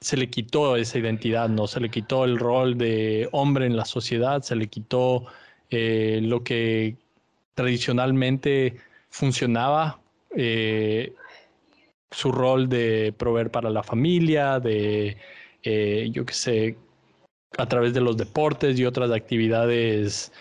[0.00, 1.66] se le quitó esa identidad, ¿no?
[1.66, 5.26] Se le quitó el rol de hombre en la sociedad, se le quitó
[5.70, 6.96] lo que
[7.56, 8.76] tradicionalmente
[9.08, 9.98] funcionaba
[10.36, 11.14] eh,
[12.10, 15.16] su rol de proveer para la familia, de,
[15.62, 16.76] eh, yo qué sé,
[17.56, 20.32] a través de los deportes y otras actividades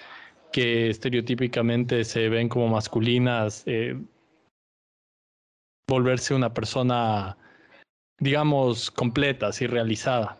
[0.52, 3.98] que estereotípicamente se ven como masculinas, eh,
[5.90, 7.38] volverse una persona,
[8.20, 10.38] digamos, completa, así realizada.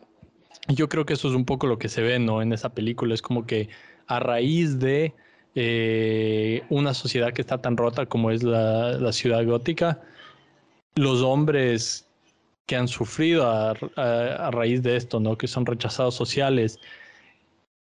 [0.68, 2.42] Yo creo que eso es un poco lo que se ve, ¿no?
[2.42, 3.70] En esa película es como que
[4.08, 5.14] a raíz de
[5.56, 10.02] eh, una sociedad que está tan rota como es la, ciudad gótica,
[10.96, 12.08] los hombres
[12.66, 15.38] que han sufrido a, a, raíz de esto, ¿no?
[15.38, 16.80] Que son rechazados sociales,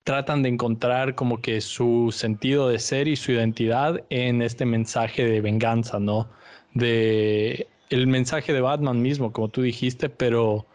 [0.04, 5.24] tratan de encontrar como que su sentido de ser y su identidad en este mensaje
[5.26, 6.28] de venganza, ¿no?
[6.74, 10.66] De el mensaje de Batman mismo, como tú dijiste, pero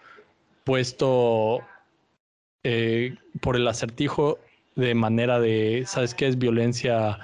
[0.64, 1.62] puesto
[2.64, 4.40] eh, por el acertijo
[4.76, 6.28] de manera de, ¿sabes qué?
[6.28, 7.20] Es violencia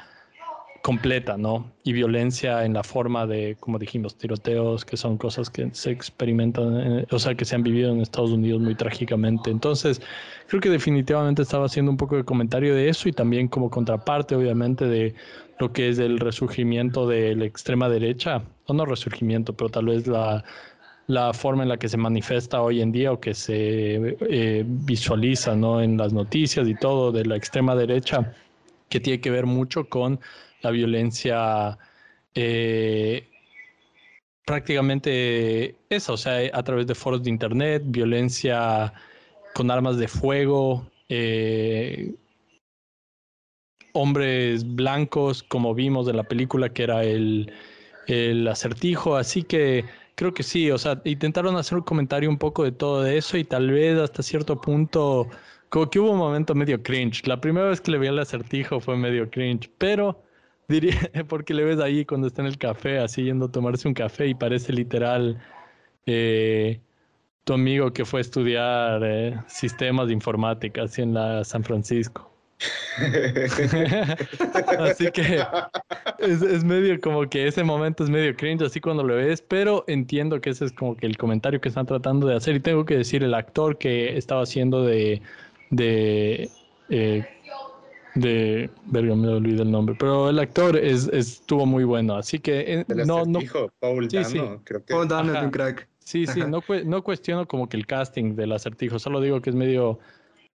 [0.82, 1.72] completa, ¿no?
[1.84, 7.06] Y violencia en la forma de, como dijimos, tiroteos, que son cosas que se experimentan,
[7.12, 9.52] o sea, que se han vivido en Estados Unidos muy trágicamente.
[9.52, 10.02] Entonces,
[10.48, 14.36] creo que definitivamente estaba haciendo un poco de comentario de eso y también como contraparte,
[14.36, 15.16] obviamente, de
[15.60, 20.08] lo que es el resurgimiento de la extrema derecha, o no resurgimiento, pero tal vez
[20.08, 20.46] la,
[21.10, 25.56] la forma en la que se manifiesta hoy en día o que se eh, visualiza
[25.56, 25.82] ¿no?
[25.82, 28.36] en las noticias y todo de la extrema derecha,
[28.90, 30.20] que tiene que ver mucho con
[30.62, 31.80] la violencia
[32.36, 33.28] eh,
[34.46, 38.94] prácticamente esa, o sea, a través de foros de internet, violencia
[39.56, 42.14] con armas de fuego, eh,
[43.94, 47.52] hombres blancos, como vimos en la película que era el,
[48.06, 49.86] el acertijo, así que
[50.20, 53.46] creo que sí, o sea, intentaron hacer un comentario un poco de todo eso y
[53.46, 55.30] tal vez hasta cierto punto,
[55.70, 57.26] como que hubo un momento medio cringe.
[57.26, 60.22] La primera vez que le vi el acertijo fue medio cringe, pero
[60.68, 63.94] diría, porque le ves ahí cuando está en el café, así yendo a tomarse un
[63.94, 65.42] café y parece literal
[66.06, 66.82] eh,
[67.46, 72.30] tu amigo que fue a estudiar eh, sistemas de informática, así en la San Francisco.
[74.80, 75.42] así que
[76.20, 80.42] es, medio como que ese momento es medio cringe así cuando lo ves, pero entiendo
[80.42, 82.98] que ese es como que el comentario que están tratando de hacer y tengo que
[82.98, 85.22] decir el actor que estaba haciendo de
[85.70, 86.50] de
[86.90, 87.26] eh,
[88.16, 92.80] de verga me olvidé el nombre, pero el actor es, estuvo muy bueno, así que
[92.80, 93.40] eh, no no
[93.80, 94.42] Paul sí, sí.
[94.64, 95.88] creo que Paul Dano es un crack.
[96.00, 99.56] Sí, sí, no, no cuestiono como que el casting del acertijo, solo digo que es
[99.56, 100.00] medio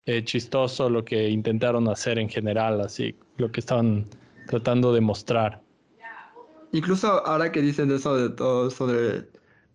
[0.07, 4.07] eh, chistoso lo que intentaron hacer en general, así, lo que estaban
[4.47, 5.63] tratando de mostrar.
[6.73, 9.29] Incluso ahora que dicen eso de todo, sobre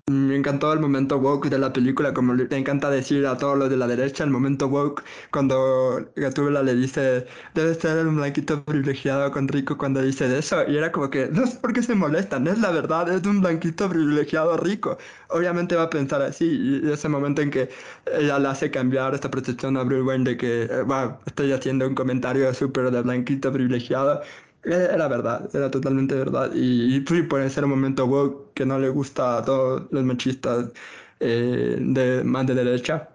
[0.09, 3.69] me encantó el momento woke de la película, como le encanta decir a todos los
[3.69, 9.31] de la derecha, el momento woke, cuando Gatúbela le dice, debe ser un blanquito privilegiado
[9.31, 12.47] con rico cuando dice eso, y era como que, no sé por qué se molestan,
[12.47, 14.97] es la verdad, es un blanquito privilegiado rico.
[15.29, 16.45] Obviamente va a pensar así,
[16.83, 17.69] y ese momento en que
[18.17, 20.83] ella le hace cambiar esta percepción a Wayne de que, eh,
[21.25, 24.21] estoy haciendo un comentario súper de blanquito privilegiado,
[24.63, 26.51] era verdad, era totalmente verdad.
[26.53, 30.71] Y, y puede ser un momento woke que no le gusta a todos los machistas
[31.19, 33.09] eh, de más de derecha,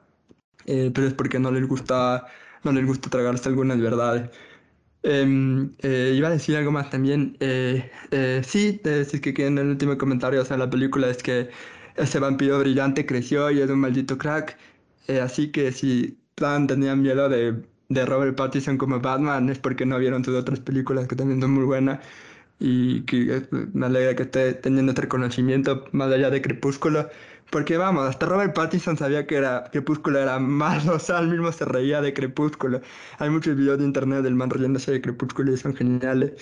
[0.66, 2.26] eh, pero es porque no les gusta,
[2.64, 4.30] no les gusta tragarse algunas verdades.
[5.02, 7.36] Em, eh, iba a decir algo más también.
[8.44, 11.50] sí, decir que en el último comentario o sea, la película es que
[11.96, 14.58] ese vampiro brillante creció y es un maldito crack.
[15.22, 19.98] así que si plan tenían miedo de de Robert Pattinson como Batman es porque no
[19.98, 22.00] vieron sus otras películas que también son muy buenas
[22.58, 27.08] y que eh, me alegra que esté teniendo este reconocimiento más allá de Crepúsculo
[27.50, 31.52] porque vamos, hasta Robert Pattinson sabía que era Crepúsculo era malo, o sea, él mismo
[31.52, 32.80] se reía de Crepúsculo.
[33.18, 36.32] Hay muchos videos de internet del man riéndose de Crepúsculo y son geniales.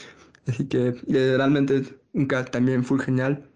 [0.47, 3.47] Así que eh, realmente es un cast también full genial.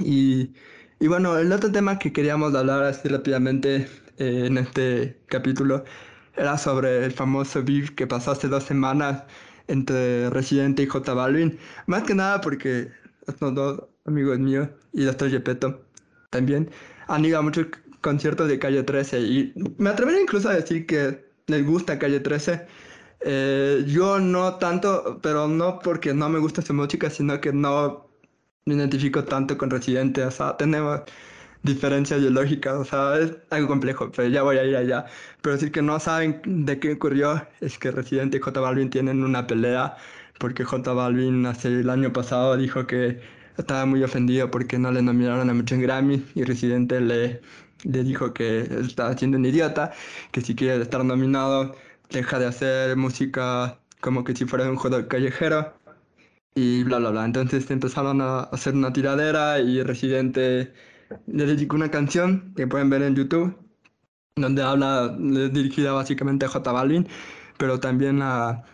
[0.00, 0.54] Y,
[1.00, 5.84] y, bueno, el otro tema que queríamos hablar así rápidamente eh, en este capítulo
[6.36, 9.24] era sobre el famoso beef que pasó hace dos semanas
[9.68, 11.58] entre Residente y J Balvin.
[11.86, 12.90] Más que nada porque
[13.26, 15.84] estos dos amigos míos y Doctor Gepetto
[16.30, 16.70] también
[17.08, 17.66] han ido a muchos
[18.00, 22.66] conciertos de Calle 13 y me atrevería incluso a decir que les gusta Calle 13.
[23.26, 28.10] Eh, yo no tanto, pero no porque no me gusta su música, sino que no
[28.66, 30.22] me identifico tanto con Residente.
[30.24, 31.02] O sea, tenemos
[31.64, 35.06] diferencias ideológicas, o sea, es algo complejo, pero ya voy a ir allá.
[35.42, 39.24] Pero decir que no saben de qué ocurrió es que Residente y J Balvin tienen
[39.24, 39.96] una pelea,
[40.38, 43.20] porque J Balvin hace el año pasado dijo que
[43.56, 47.40] estaba muy ofendido porque no le nominaron a muchos Grammy y Residente le,
[47.84, 49.92] le dijo que estaba siendo un idiota,
[50.32, 51.74] que si quiere estar nominado
[52.10, 55.74] deja de hacer música como que si fuera un juego callejero
[56.54, 57.24] y bla bla bla.
[57.24, 60.72] Entonces empezaron a hacer una tiradera y Residente
[61.26, 63.56] le dedico una canción que pueden ver en YouTube,
[64.36, 67.08] donde habla, dirigida básicamente a J Balvin,
[67.58, 68.64] pero también a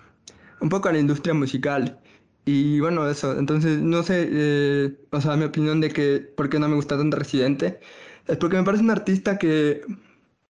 [0.60, 2.00] un poco a la industria musical.
[2.44, 6.58] Y bueno, eso, entonces no sé, eh, o sea, mi opinión de que por qué
[6.58, 7.80] no me gusta tanto Residente,
[8.26, 9.82] es porque me parece un artista que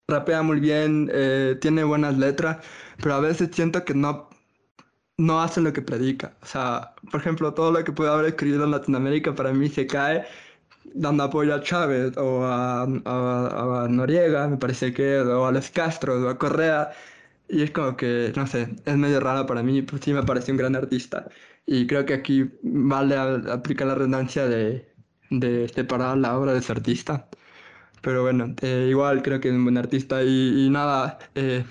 [0.08, 2.58] rapea muy bien, eh, tiene buenas letras,
[3.02, 4.30] pero a veces siento que no,
[5.18, 6.38] no hace lo que predica.
[6.42, 9.88] O sea, por ejemplo, todo lo que puede haber escrito en Latinoamérica para mí se
[9.88, 10.26] cae
[10.94, 16.16] dando apoyo a Chávez o a, a, Noriega, me parece que, o a los Castro
[16.22, 16.92] o a Correa.
[17.48, 20.52] Y es como que, no sé, es medio raro para mí, pues sí me parece
[20.52, 21.28] un gran artista.
[21.66, 24.88] Y creo que aquí vale aplicar la redundancia de,
[25.30, 27.28] de separar la obra de ese artista.
[28.02, 31.18] Pero bueno, eh, igual creo que es un buen artista y, nada.
[31.36, 31.66] Eh,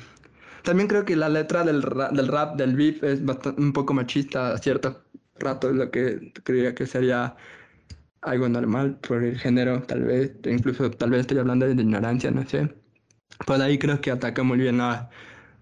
[0.65, 3.21] también creo que la letra del rap, del, rap, del beef es
[3.57, 5.05] un poco machista a cierto
[5.39, 7.37] rato, es lo que creía que sería
[8.25, 12.45] algo normal por el género, tal vez, incluso tal vez estoy hablando de ignorancia, no
[12.47, 12.75] sé.
[13.47, 15.11] Por ahí creo que ataca muy bien a,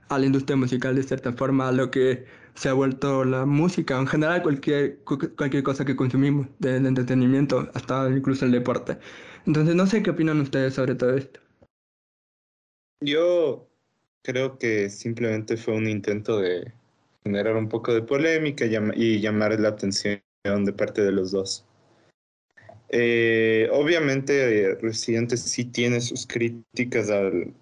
[0.08, 3.98] a la industria musical de cierta forma, a lo que se ha vuelto la música,
[3.98, 8.98] en general cualquier, cualquier cosa que consumimos, del entretenimiento, hasta incluso el deporte.
[9.46, 11.40] Entonces no sé qué opinan ustedes sobre todo esto.
[13.00, 13.68] Yo
[14.22, 16.72] creo que simplemente fue un intento de
[17.24, 21.64] generar un poco de polémica y llamar la atención de parte de los dos.
[22.93, 27.53] Eh, obviamente, Residente sí tiene sus críticas al,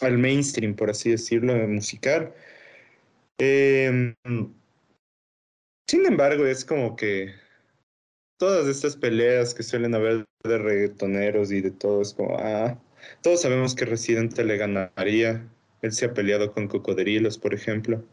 [0.00, 2.32] al mainstream, por así decirlo, musical,
[3.38, 4.14] Em,
[5.88, 7.34] sin embargo, es como que
[8.38, 12.78] todas estas peleas que suelen haber de reggaetoneros y de todo, es como, ah,
[13.22, 15.48] todos sabemos que Residente le ganaría.
[15.82, 18.04] Él se ha peleado con cocodrilos, por ejemplo.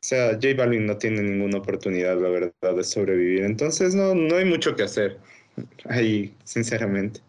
[0.00, 3.44] O sea, J Balvin no tiene ninguna oportunidad, la verdad, de sobrevivir.
[3.44, 5.18] Entonces, no, no hay mucho que hacer
[5.84, 7.20] ahí, sinceramente.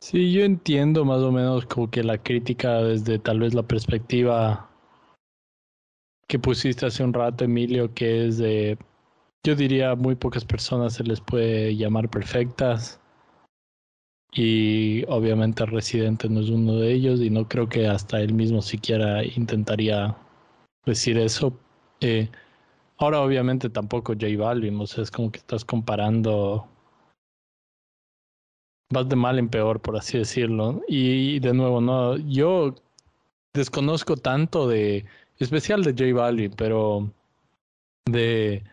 [0.00, 4.68] Sí, yo entiendo más o menos como que la crítica desde tal vez la perspectiva
[6.26, 8.78] que pusiste hace un rato, Emilio, que es de,
[9.44, 13.00] yo diría, muy pocas personas se les puede llamar perfectas.
[14.32, 18.62] Y obviamente Residente no es uno de ellos y no creo que hasta él mismo
[18.62, 20.16] siquiera intentaría
[20.84, 21.52] decir eso.
[22.00, 22.28] Eh,
[22.98, 26.66] ahora obviamente tampoco J Balvin, o sea, es como que estás comparando
[28.92, 30.82] vas de mal en peor, por así decirlo.
[30.88, 32.74] Y de nuevo, no, yo
[33.54, 35.04] desconozco tanto de
[35.38, 37.10] especial de J Balvin, pero
[38.06, 38.64] de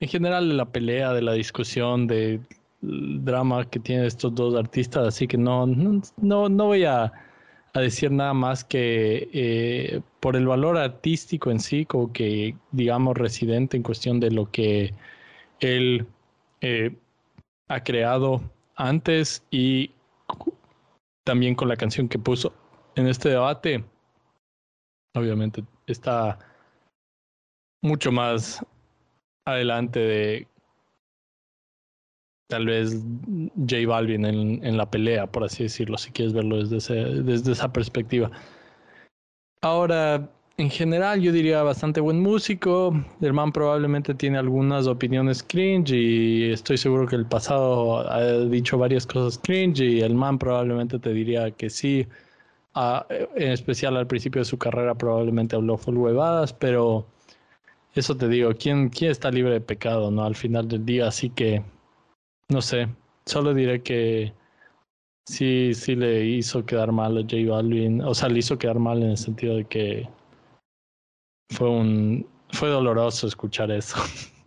[0.00, 2.40] en general de la pelea, de la discusión, de
[2.80, 7.12] drama que tienen estos dos artistas, así que no, no, no voy a,
[7.72, 13.16] a, decir nada más que eh, por el valor artístico en sí, como que digamos
[13.16, 14.94] residente en cuestión de lo que
[15.60, 16.06] él
[16.60, 16.94] eh,
[17.68, 18.40] ha creado
[18.76, 19.92] antes y
[21.24, 22.52] también con la canción que puso
[22.96, 23.84] en este debate
[25.14, 26.38] obviamente está
[27.82, 28.64] mucho más
[29.46, 30.48] adelante de
[32.50, 33.02] tal vez
[33.56, 37.52] J Balvin en, en, la pelea, por así decirlo, si quieres verlo desde, ese, desde
[37.52, 38.30] esa perspectiva.
[39.62, 40.28] Ahora,
[40.58, 42.92] en general, yo diría bastante buen músico.
[43.22, 48.76] El man probablemente tiene algunas opiniones cringe y estoy seguro que el pasado ha dicho
[48.76, 52.06] varias cosas cringe y el man probablemente te diría que sí
[52.74, 57.06] en especial al principio de su carrera probablemente habló full huevadas, pero
[57.94, 60.24] eso te digo, ¿quién, ¿quién está libre de pecado, no?
[60.24, 61.62] Al final del día, así que,
[62.50, 62.88] no sé,
[63.26, 64.32] solo diré que
[65.26, 69.02] sí, sí le hizo quedar mal a J Balvin, o sea, le hizo quedar mal
[69.02, 70.08] en el sentido de que
[71.50, 73.96] fue un, fue doloroso escuchar eso.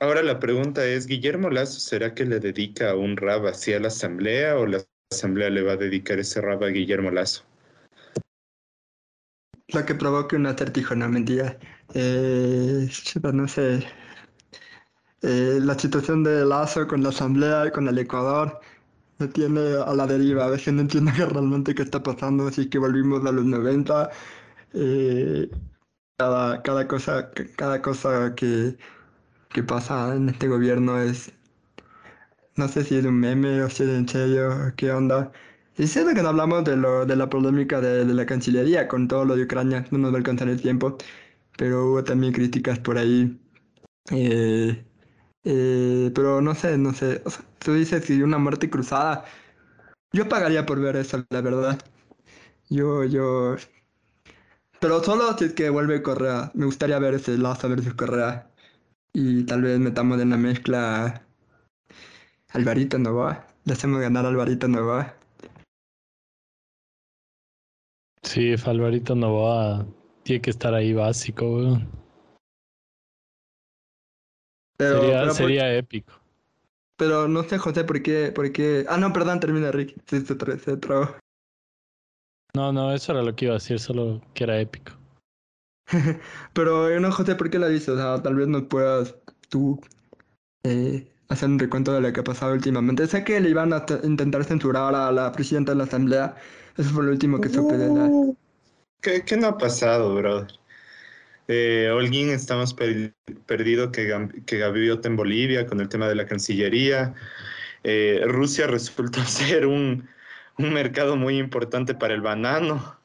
[0.00, 4.58] Ahora la pregunta es, ¿Guillermo Lazo será que le dedica un rap hacia la asamblea
[4.58, 7.44] o la Asamblea le va a dedicar ese rap a Guillermo Lazo.
[9.68, 11.58] Lo que provoque un acertijo, no mentira.
[11.94, 12.88] Eh,
[13.32, 13.86] no sé.
[15.26, 18.60] Eh, la situación de Lazo con la Asamblea y con el Ecuador
[19.18, 20.46] me tiene a la deriva.
[20.46, 24.10] A veces no entiendo realmente qué está pasando, así que volvimos a los 90.
[24.74, 25.50] Eh,
[26.18, 28.76] cada, cada cosa, cada cosa que,
[29.50, 31.32] que pasa en este gobierno es
[32.56, 35.32] no sé si es un meme o si es en serio, qué onda.
[35.76, 39.24] Y siento que no hablamos de, lo, de la polémica de, la Cancillería con todo
[39.24, 40.96] lo de Ucrania, no nos va a alcanzar el tiempo,
[41.58, 43.38] pero hubo también críticas por ahí.
[44.10, 44.84] Eh,
[45.44, 47.22] eh, pero no sé, no sé.
[47.58, 49.24] tú dices que una muerte cruzada.
[50.12, 51.78] Yo pagaría por ver eso, la verdad.
[52.70, 53.56] Yo, yo.
[54.80, 56.50] Pero solo si es que vuelve Correa.
[56.54, 58.50] Me gustaría ver ese Lazo versus Correa.
[59.12, 61.26] Y tal vez metamos en la mezcla
[62.52, 63.46] Alvarito Novoa.
[63.64, 65.14] Le hacemos ganar a Alvarito Novoa.
[68.22, 69.86] Sí, Alvarito Novoa
[70.22, 72.03] tiene que estar ahí básico, weón.
[74.76, 76.12] Pero, sería pero, por- sería épico.
[76.96, 78.84] pero no sé, José, por qué, por qué...
[78.88, 79.96] Ah, no, perdón, termina Rick.
[80.06, 81.16] Sí, se, tra- se trabó.
[82.54, 84.92] No, no, eso era lo que iba a decir, solo que era épico.
[86.52, 87.88] Pero eh, no, José, ¿por qué la dices?
[87.90, 89.16] O sea, tal vez nos puedas
[89.48, 89.80] tú
[90.64, 93.06] eh, hacer un recuento de lo que ha pasado últimamente.
[93.06, 96.36] Sé que le iban a intentar censurar a la presidenta de la asamblea.
[96.76, 98.04] Eso fue lo último que supe de la...
[98.06, 98.36] Uh,
[99.02, 100.46] ¿Qué, qué no ha pasado, brother?
[101.48, 103.14] Eh, Holguín está más per-
[103.46, 107.14] perdido que, que Gaviota en Bolivia con el tema de la Cancillería.
[107.82, 110.08] Eh, Rusia resultó ser un,
[110.58, 112.98] un mercado muy importante para el banano.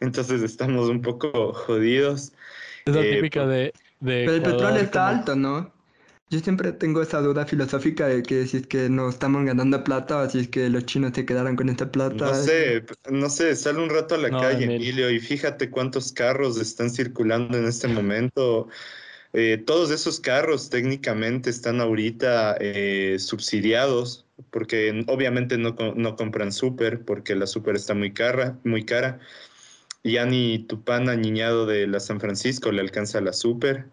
[0.00, 2.32] Entonces estamos un poco jodidos.
[2.84, 5.79] Es la Eh, típica de, de Pero el petróleo está como- alto, ¿no?
[6.30, 10.18] Yo siempre tengo esa duda filosófica de que si es que no estamos ganando plata
[10.22, 12.24] o si es que los chinos se quedaron con esta plata.
[12.24, 14.88] No sé, no sé, sale un rato a la No, calle, Emilio.
[14.88, 18.68] Emilio, y fíjate cuántos carros están circulando en este momento.
[19.34, 26.52] Eh, todos esos carros técnicamente están ahorita eh, subsidiados, porque obviamente no, co- no compran
[26.52, 29.20] súper, porque la súper está muy cara, muy cara.
[30.04, 33.86] Ya ni tu pana niñado de la San Francisco le alcanza la súper.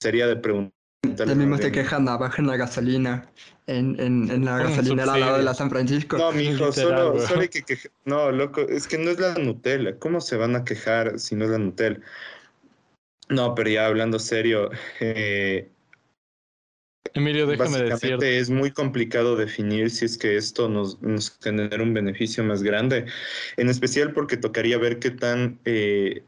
[0.00, 0.83] Sería de preguntarle.
[1.16, 1.84] Ya mismo más se bien.
[1.84, 3.30] quejan, bajen la gasolina
[3.66, 6.18] en, en, en la Con gasolinera al lado de la San Francisco.
[6.18, 7.90] No, mijo, solo, solo hay que quejar.
[8.04, 9.98] No, loco, es que no es la Nutella.
[9.98, 12.00] ¿Cómo se van a quejar si no es la Nutella?
[13.28, 15.70] No, pero ya hablando serio, eh,
[17.14, 21.82] Emilio, déjame básicamente decir, es muy complicado definir si es que esto nos, nos genera
[21.82, 23.06] un beneficio más grande,
[23.56, 26.24] en especial porque tocaría ver qué tan, eh,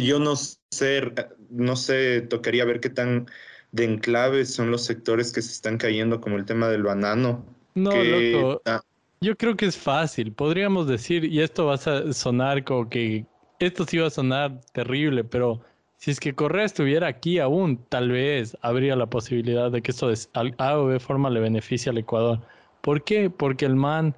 [0.00, 1.12] yo no sé,
[1.50, 3.26] no sé, tocaría ver qué tan
[3.72, 7.44] de enclave son los sectores que se están cayendo, como el tema del banano.
[7.74, 8.80] no, que- loco, ah,
[9.20, 10.32] yo creo que es fácil.
[10.32, 13.26] Podríamos decir, y esto va a sonar como que,
[13.58, 15.60] esto sí va a sonar terrible, pero
[15.96, 20.08] si es que Correa estuviera aquí aún, tal vez habría la posibilidad de que esto
[20.08, 20.18] de
[20.58, 22.40] A o B forma le beneficie al Ecuador.
[22.80, 23.30] ¿Por qué?
[23.30, 24.16] Porque el man,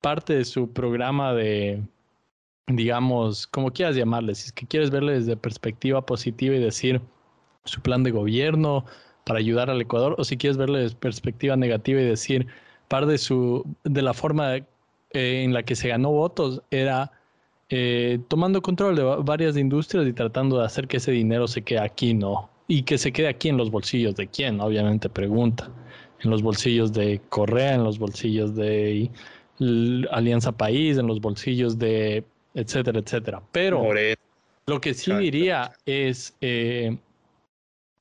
[0.00, 1.82] parte de su programa de,
[2.66, 7.00] digamos, como quieras llamarle, si es que quieres verle desde perspectiva positiva y decir
[7.64, 8.84] su plan de gobierno
[9.24, 12.46] para ayudar al Ecuador, o si quieres verle desde perspectiva negativa y decir
[12.88, 14.64] parte de su de la forma eh,
[15.12, 17.12] en la que se ganó votos era
[17.68, 21.62] eh, tomando control de va- varias industrias y tratando de hacer que ese dinero se
[21.62, 22.50] quede aquí, ¿no?
[22.68, 25.70] Y que se quede aquí en los bolsillos de quién, obviamente pregunta.
[26.20, 29.10] En los bolsillos de Correa, en los bolsillos de
[30.10, 33.42] Alianza País, en los bolsillos de etcétera, etcétera.
[33.52, 33.80] Pero
[34.66, 36.96] lo que sí diría es, eh,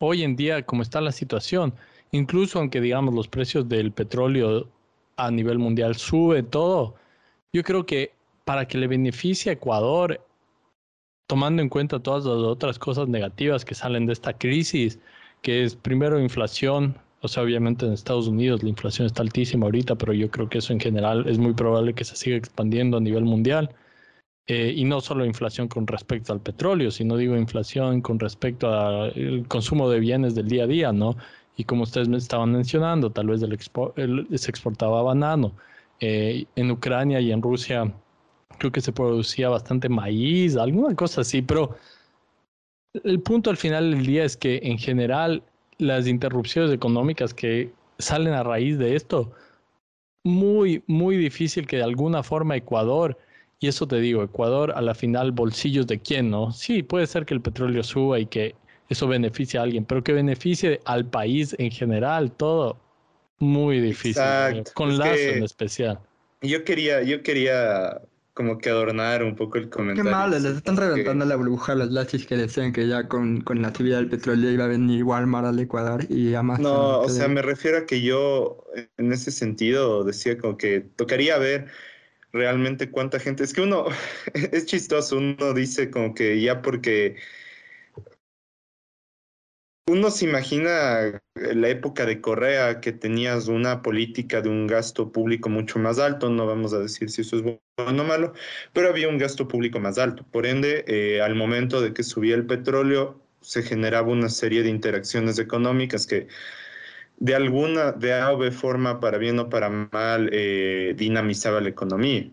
[0.01, 1.73] hoy en día, como está la situación,
[2.11, 4.67] incluso aunque digamos los precios del petróleo
[5.15, 6.95] a nivel mundial sube todo,
[7.53, 8.11] yo creo que
[8.43, 10.19] para que le beneficie a Ecuador,
[11.27, 14.99] tomando en cuenta todas las otras cosas negativas que salen de esta crisis,
[15.43, 19.95] que es primero inflación, o sea, obviamente en Estados Unidos la inflación está altísima ahorita,
[19.95, 23.01] pero yo creo que eso en general es muy probable que se siga expandiendo a
[23.01, 23.69] nivel mundial.
[24.53, 29.45] Eh, y no solo inflación con respecto al petróleo, sino digo inflación con respecto al
[29.47, 31.15] consumo de bienes del día a día, ¿no?
[31.55, 35.53] Y como ustedes me estaban mencionando, tal vez se exportaba banano.
[36.01, 37.93] Eh, en Ucrania y en Rusia
[38.57, 41.77] creo que se producía bastante maíz, alguna cosa así, pero
[43.05, 45.43] el punto al final del día es que en general
[45.77, 49.31] las interrupciones económicas que salen a raíz de esto,
[50.25, 53.17] muy, muy difícil que de alguna forma Ecuador
[53.61, 56.51] y eso te digo, Ecuador a la final, bolsillos de quién, ¿no?
[56.51, 58.55] Sí, puede ser que el petróleo suba y que
[58.89, 62.77] eso beneficie a alguien, pero que beneficie al país en general, todo
[63.37, 64.23] muy difícil.
[64.23, 64.71] Exacto.
[64.73, 65.99] Con Es Lazo que- en especial.
[66.41, 68.01] Yo quería, yo quería
[68.33, 70.09] como que adornar un poco el Qué comentario.
[70.11, 73.61] mal, les están reventando la burbuja a los latis que decían que ya con, con
[73.61, 76.63] la subida del petróleo iba a venir Walmart al Ecuador y Amazon.
[76.63, 78.63] No, o sea, me refiero a que yo
[78.97, 81.67] en ese sentido decía como que tocaría ver
[82.33, 83.43] realmente cuánta gente.
[83.43, 83.85] Es que uno,
[84.33, 87.17] es chistoso, uno dice como que ya porque
[89.87, 95.49] uno se imagina la época de Correa que tenías una política de un gasto público
[95.49, 98.33] mucho más alto, no vamos a decir si eso es bueno o malo,
[98.73, 100.25] pero había un gasto público más alto.
[100.31, 104.69] Por ende, eh, al momento de que subía el petróleo, se generaba una serie de
[104.69, 106.27] interacciones económicas que
[107.21, 112.27] de alguna, de A forma, para bien o para mal, eh, dinamizaba la economía.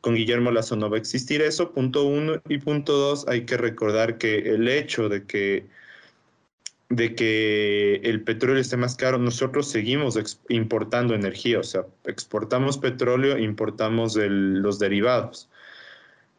[0.00, 2.40] Con Guillermo Lazo no va a existir eso, punto uno.
[2.48, 5.66] Y punto dos, hay que recordar que el hecho de que
[6.90, 10.18] de que el petróleo esté más caro, nosotros seguimos
[10.48, 15.50] importando energía, o sea, exportamos petróleo, importamos los derivados.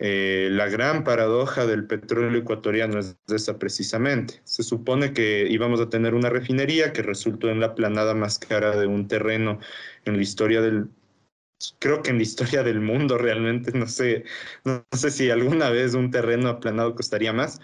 [0.02, 4.42] Eh, la gran paradoja del petróleo ecuatoriano es esa precisamente.
[4.46, 8.78] Se supone que íbamos a tener una refinería que resultó en la planada más cara
[8.78, 9.60] de un terreno
[10.06, 10.90] en la historia del,
[11.80, 14.24] creo que en la historia del mundo realmente, no sé,
[14.64, 17.60] no sé si alguna vez un terreno aplanado costaría más,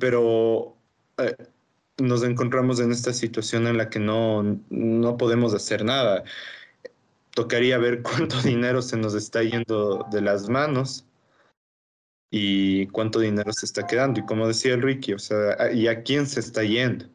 [0.00, 0.76] pero
[1.18, 1.36] eh,
[1.98, 6.24] nos encontramos en esta situación en la que no, no podemos hacer nada
[7.34, 11.06] tocaría ver cuánto dinero se nos está yendo de las manos
[12.30, 14.20] y cuánto dinero se está quedando.
[14.20, 17.06] Y como decía el Ricky, o sea, ¿y a quién se está yendo?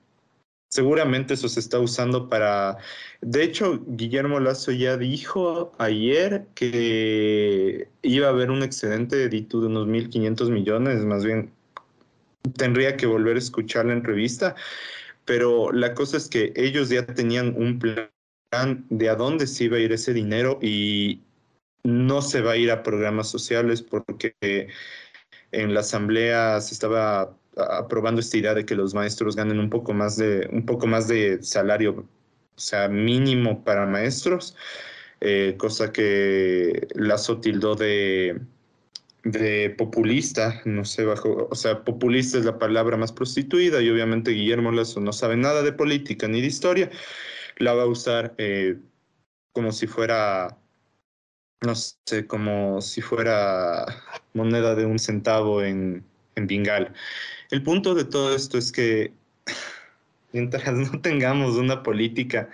[0.70, 2.78] Seguramente eso se está usando para...
[3.22, 9.62] De hecho, Guillermo Lazo ya dijo ayer que iba a haber un excedente de DITU
[9.62, 11.52] de unos 1.500 millones, más bien
[12.58, 14.56] tendría que volver a escuchar la entrevista,
[15.26, 18.10] pero la cosa es que ellos ya tenían un plan
[18.90, 21.22] de a dónde se iba a ir ese dinero y
[21.84, 24.36] no se va a ir a programas sociales porque
[25.52, 29.94] en la asamblea se estaba aprobando esta idea de que los maestros ganen un poco
[29.94, 32.06] más de un poco más de salario,
[32.56, 34.56] o sea, mínimo para maestros,
[35.22, 38.40] eh, cosa que Lazo tildó de
[39.24, 44.32] de populista, no sé, bajo, o sea, populista es la palabra más prostituida y obviamente
[44.32, 46.90] Guillermo Lazo no sabe nada de política ni de historia
[47.60, 48.78] la va a usar eh,
[49.52, 50.58] como si fuera,
[51.62, 53.86] no sé, como si fuera
[54.34, 56.04] moneda de un centavo en,
[56.36, 56.94] en Bingal.
[57.52, 59.14] El punto de todo esto es que
[60.34, 62.50] mientras no tengamos una política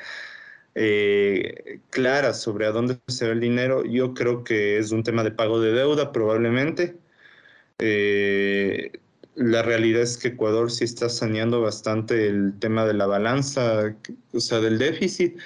[0.76, 5.24] eh, clara sobre a dónde se va el dinero, yo creo que es un tema
[5.24, 6.97] de pago de deuda probablemente.
[7.80, 8.91] Eh,
[9.36, 13.96] la realidad es que Ecuador sí está saneando bastante el tema de la balanza,
[14.32, 15.38] o sea, del déficit.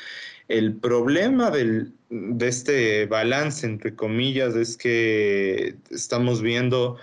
[0.48, 6.98] El problema del, de este balance, entre comillas, es que estamos viendo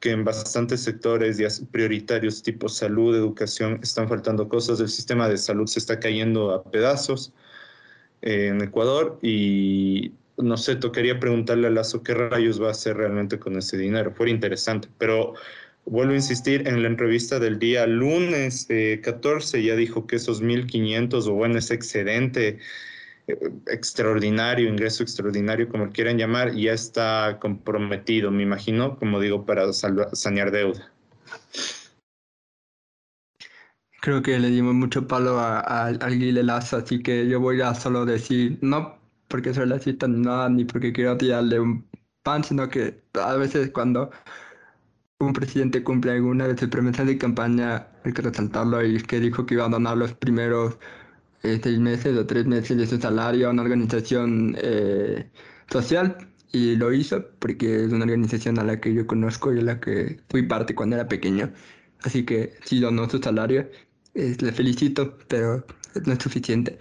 [0.00, 1.40] que en bastantes sectores
[1.72, 4.80] prioritarios tipo salud, educación, están faltando cosas.
[4.80, 7.32] El sistema de salud se está cayendo a pedazos
[8.22, 12.96] eh, en Ecuador y no sé, tocaría preguntarle a Lazo qué rayos va a hacer
[12.96, 14.12] realmente con ese dinero.
[14.14, 15.34] Fuera interesante, pero
[15.90, 18.68] Vuelvo a insistir, en la entrevista del día lunes
[19.02, 22.58] 14 ya dijo que esos 1.500 o bueno, ese excedente
[23.26, 29.72] eh, extraordinario, ingreso extraordinario, como quieran llamar, ya está comprometido, me imagino, como digo, para
[29.72, 30.92] sanear deuda.
[34.02, 35.98] Creo que le dimos mucho palo al
[36.46, 40.50] Lazo, así que yo voy a solo decir, no porque soy la cita ni nada,
[40.50, 41.86] ni porque quiero tirarle un
[42.22, 44.10] pan, sino que a veces cuando
[45.20, 49.20] un presidente cumple alguna de sus promesas de campaña, hay que resaltarlo, y es que
[49.20, 50.78] dijo que iba a donar los primeros
[51.42, 55.30] eh, seis meses o tres meses de su salario a una organización eh,
[55.70, 56.16] social
[56.52, 59.80] y lo hizo porque es una organización a la que yo conozco y a la
[59.80, 61.52] que fui parte cuando era pequeño.
[62.02, 63.68] Así que sí donó su salario,
[64.14, 65.64] le felicito, pero
[66.06, 66.78] no es suficiente.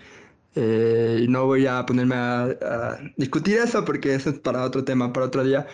[0.56, 4.84] Eh, y no voy a ponerme a, a, discutir eso porque eso es para otro
[4.84, 5.68] tema, para otro día.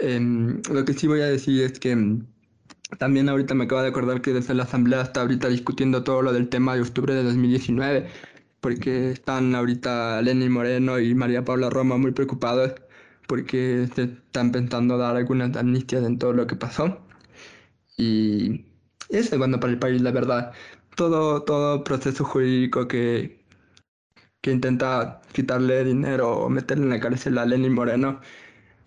[0.00, 2.26] Em, lo que sí voy a decir es que em,
[2.98, 6.32] también ahorita me acabo de acordar que desde la Asamblea está ahorita discutiendo todo lo
[6.32, 8.08] del tema de octubre de 2019,
[8.60, 12.74] porque están ahorita Lenny Moreno y María Paula Roma muy preocupados
[13.28, 17.00] porque se están pensando dar algunas amnistias en todo lo que pasó.
[17.96, 18.66] Y
[19.08, 20.52] eso es bueno para el país, la verdad.
[20.96, 23.44] Todo, todo proceso jurídico que,
[24.42, 28.20] que intenta quitarle dinero o meterle en la cárcel a Lenny Moreno,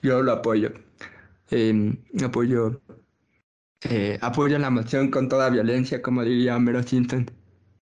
[0.03, 0.73] yo lo apoyo.
[1.53, 2.81] Em, apoyo,
[3.83, 7.29] eh, apoyo la moción con toda violencia, como diría Homero Simpson.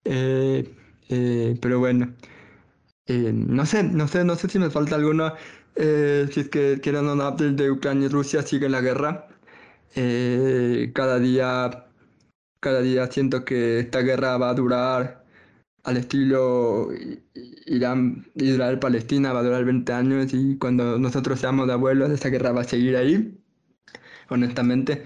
[0.05, 0.73] Eh,
[1.09, 2.15] eh, pero bueno,
[3.07, 5.33] no sé, no sé, no sé si me falta alguno.
[5.75, 9.27] si es que quieren un update de Ucrania y Rusia, sigue la guerra.
[10.93, 11.87] cada día,
[12.61, 15.25] cada día siento que esta guerra va a durar
[15.83, 16.89] al estilo
[17.65, 22.51] Irán, Israel-Palestina, va a durar 20 años y cuando nosotros seamos de abuelos, esa guerra
[22.51, 23.38] va a seguir ahí
[24.29, 25.03] honestamente.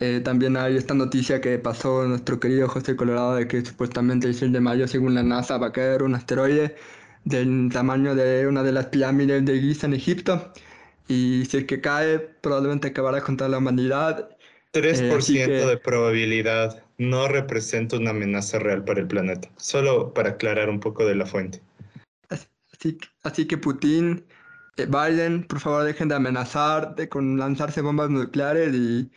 [0.00, 4.34] Eh, también hay esta noticia que pasó nuestro querido José Colorado de que supuestamente el
[4.34, 6.76] 6 de mayo, según la NASA, va a caer un asteroide
[7.24, 10.52] del tamaño de una de las pirámides de Giza en Egipto.
[11.08, 14.36] Y si es que cae, probablemente acabará contra la humanidad.
[14.72, 19.50] 3% eh, de probabilidad no representa una amenaza real para el planeta.
[19.56, 21.60] Solo para aclarar un poco de la fuente.
[22.28, 24.24] Así, así que Putin
[24.86, 29.10] Biden, por favor, dejen de amenazar con lanzarse bombas nucleares y,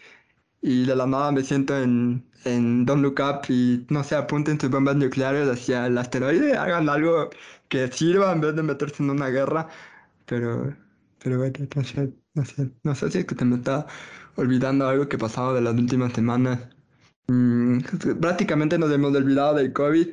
[0.61, 4.59] y de la nada me siento en, en Don't Look Up y no sé, apunten
[4.59, 7.29] sus bombas nucleares hacia el asteroide, hagan algo
[7.69, 9.69] que sirva en vez de meterse en una guerra.
[10.25, 10.75] Pero,
[11.23, 11.37] pero
[11.75, 13.87] no sé, no sé, no sé si es que te me está
[14.35, 16.59] olvidando algo que pasaba de las últimas semanas.
[17.27, 17.79] Mm,
[18.21, 20.09] prácticamente nos hemos olvidado del COVID.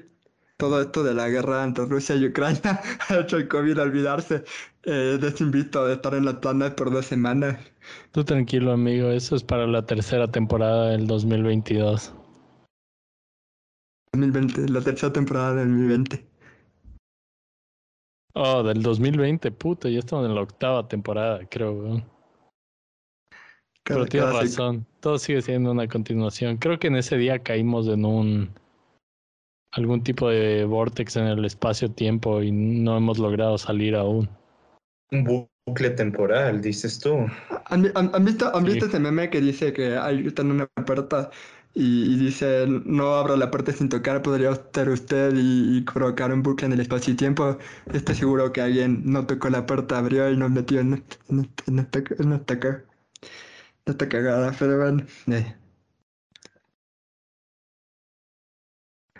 [0.59, 4.44] Todo esto de la guerra entre Rusia y Ucrania ha hecho el COVID olvidarse.
[4.82, 7.56] Eh, desinvito de estar en la planet por dos semanas.
[8.11, 9.09] Tú tranquilo, amigo.
[9.09, 12.12] Eso es para la tercera temporada del 2022.
[14.12, 16.26] 2020, la tercera temporada del 2020.
[18.34, 22.04] Oh, del 2020, puta, ya estamos en la octava temporada, creo, weón.
[23.84, 26.56] Pero tienes razón, todo sigue siendo una continuación.
[26.56, 28.50] Creo que en ese día caímos en un
[29.72, 34.28] algún tipo de vortex en el espacio-tiempo y no hemos logrado salir aún.
[35.10, 37.26] Un bucle temporal, dices tú.
[37.66, 38.70] ¿Han, vi- han- han visto, han Sí.
[38.72, 41.30] visto ese meme que dice que hay está en una puerta
[41.74, 46.32] y, y dice no abra la puerta sin tocar, podría ser usted y, y provocar
[46.32, 47.58] un bucle en el espacio y tiempo?
[47.92, 51.40] Estoy seguro que alguien no tocó la puerta, abrió y nos metió en, este- en,
[51.40, 52.84] este- en esta, en esta ca-
[53.86, 55.04] en esta cagada, pero bueno.
[55.28, 55.57] eh.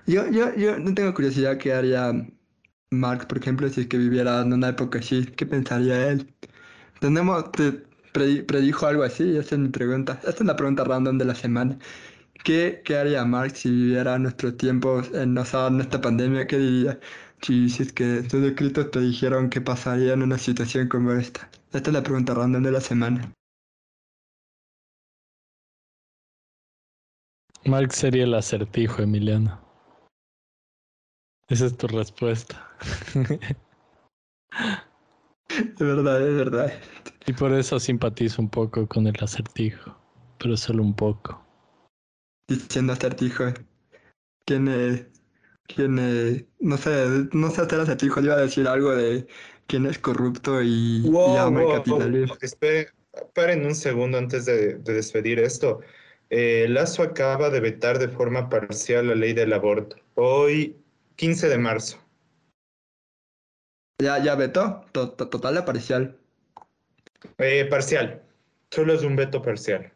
[0.09, 2.13] Yo, yo, yo no tengo curiosidad qué haría
[2.91, 6.35] Marx, por ejemplo, si es que viviera en una época así, ¿qué pensaría él?
[7.01, 7.85] Tenemos, te
[8.15, 10.15] predi- predijo algo así, esa es mi pregunta.
[10.27, 11.79] Esta es la pregunta random de la semana.
[12.45, 16.47] ¿Qué, qué haría Marx si viviera nuestros tiempos, en, o sea, en esta pandemia?
[16.49, 17.01] ¿Qué diría?
[17.43, 21.51] Si, si es que sus escritos te dijeron qué pasaría en una situación como esta.
[21.73, 23.33] Esta es la pregunta random de la semana.
[27.67, 29.68] Marx sería el acertijo, Emiliano.
[31.49, 32.69] Esa es tu respuesta.
[35.51, 36.73] Es verdad, es verdad.
[37.27, 39.97] y por eso simpatizo un poco con el acertijo,
[40.39, 41.43] pero solo un poco.
[42.49, 43.45] Diciendo acertijo.
[44.45, 45.07] ¿Quién es?
[45.67, 46.45] ¿Quién es?
[46.61, 48.21] No sé, no sé hacer acertijo.
[48.21, 49.27] Yo iba a decir algo de
[49.67, 50.69] quién es corrupto y,
[51.07, 52.37] y Wow, ama el wow, capitalismo.
[52.41, 52.91] Espere,
[53.35, 55.81] paren un segundo antes de, de despedir esto.
[56.31, 59.97] Eh, Lazo acaba de vetar de forma parcial la ley del aborto.
[60.15, 60.77] Hoy,
[61.19, 61.99] 15 de marzo.
[64.01, 66.17] Ya, ya vetó, to- to- total o parcial.
[67.39, 68.23] Eh, parcial.
[68.71, 69.93] Solo es un veto parcial.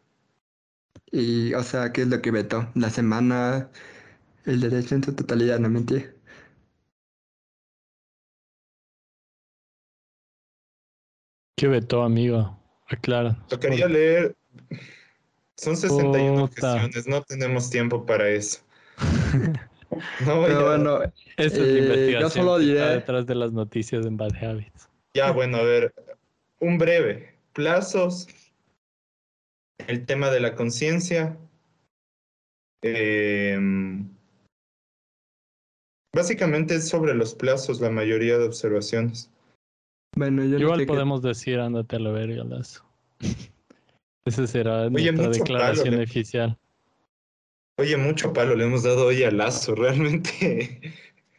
[1.11, 2.69] Y, o sea, ¿qué es lo que vetó?
[2.75, 3.71] La semana,
[4.45, 6.05] el derecho en su totalidad, no mentí.
[11.55, 12.59] ¿Qué vetó, amigo?
[12.89, 13.37] Aclara.
[13.47, 14.35] Tocaría leer.
[15.55, 16.73] Son 61 Puta.
[16.73, 18.59] objeciones, no tenemos tiempo para eso.
[20.25, 20.99] No Pero bueno,
[21.37, 24.35] Esa es Eh, yo investigación solo que está diré- detrás de las noticias en Bad
[24.43, 24.89] Habits.
[25.15, 25.93] Ya, bueno, a ver,
[26.59, 27.37] un breve.
[27.53, 28.27] Plazos,
[29.87, 31.37] el tema de la conciencia.
[32.85, 34.09] em,
[36.13, 39.31] básicamente es sobre los plazos la mayoría de observaciones.
[40.17, 42.83] bueno, yo no Igual podemos decir, ándate a la verga, Lazo.
[44.25, 46.03] Esa será Oye, nuestra declaración palo, ¿no?
[46.03, 46.57] oficial.
[47.77, 50.81] Oye, mucho palo le hemos dado hoy a Lazo, realmente.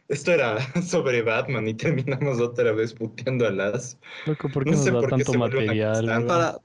[0.07, 3.97] Esto era sobre Batman y terminamos otra vez puteando a Lazo.
[4.25, 6.25] Loco, ¿por qué No nos sé da por qué tanto una material?
[6.27, 6.59] Para,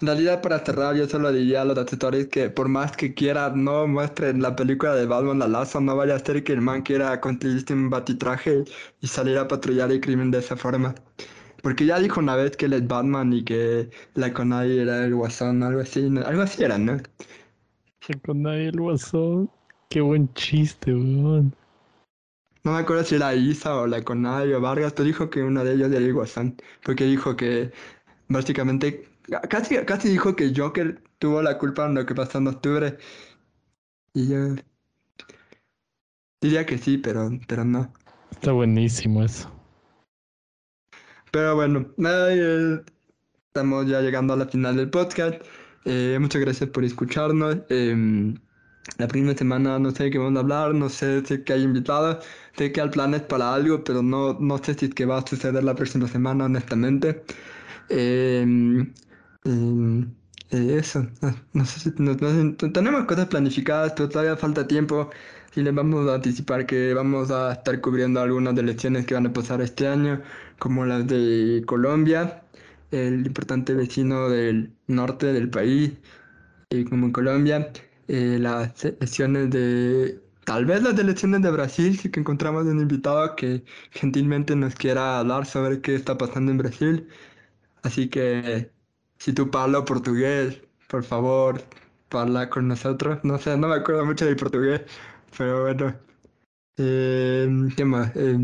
[0.00, 3.64] en realidad, para cerrar, yo solo diría a los asesores que por más que quieran,
[3.64, 6.82] no muestren la película de Batman a Lazo, no vaya a ser que el man
[6.82, 8.64] quiera conseguirse un batitraje
[9.00, 10.94] y salir a patrullar el crimen de esa forma.
[11.62, 15.14] Porque ya dijo una vez que él es Batman y que la Conai era el
[15.14, 16.22] guasón, algo así, ¿no?
[16.26, 16.98] algo así era, ¿no?
[18.24, 19.50] Con nadie el guasón.
[19.88, 21.54] Qué buen chiste, weón.
[22.62, 25.64] No me acuerdo si era Isa o la Conai o Vargas, pero dijo que uno
[25.64, 27.72] de ellos era el guasón, porque dijo que
[28.28, 29.08] básicamente,
[29.48, 32.98] casi, casi dijo que Joker tuvo la culpa en lo que pasó en octubre.
[34.12, 34.54] Y yo
[36.40, 37.92] diría que sí, pero, pero no.
[38.30, 39.50] Está buenísimo eso.
[41.30, 42.82] Pero bueno, eh,
[43.48, 45.42] estamos ya llegando a la final del podcast.
[45.84, 47.58] Eh, muchas gracias por escucharnos.
[47.68, 48.34] Em,
[48.98, 51.62] la primera semana no sé de qué vamos a hablar, no sé si que hay
[51.62, 52.24] invitados,
[52.56, 55.26] sé que hay planes para algo, pero no, no sé si es que va a
[55.26, 57.24] suceder la próxima semana, honestamente.
[57.90, 58.94] Em,
[59.44, 60.14] em,
[60.50, 62.16] eh, eso, no, no sé si no-
[62.72, 65.10] tenemos cosas planificadas, pero todavía falta tiempo.
[65.56, 69.26] Y les vamos a anticipar que vamos a estar cubriendo algunas de elecciones que van
[69.26, 70.22] a pasar este año,
[70.58, 72.43] como las de Colombia,
[72.94, 75.92] el importante vecino del norte del país,
[76.70, 77.72] y como en Colombia,
[78.08, 83.36] eh, las elecciones de, tal vez las elecciones de Brasil, si que encontramos un invitado
[83.36, 87.08] que gentilmente nos quiera hablar sobre qué está pasando en Brasil.
[87.82, 88.72] Así que,
[89.18, 91.62] si tú hablas portugués, por favor,
[92.08, 93.20] parla con nosotros.
[93.24, 94.82] No sé, no me acuerdo mucho del portugués,
[95.36, 95.94] pero bueno.
[96.76, 98.12] Eh, ¿Qué más?
[98.16, 98.38] Eh,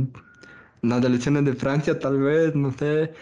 [0.83, 3.13] las elecciones de Francia, tal vez, no sé.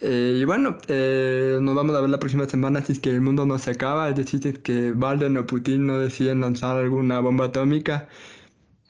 [0.00, 3.20] Eh, y bueno, eh, nos vamos a ver la próxima semana si es que el
[3.20, 6.76] mundo no se acaba, es decir, si es que Biden o Putin no deciden lanzar
[6.76, 8.08] alguna bomba atómica.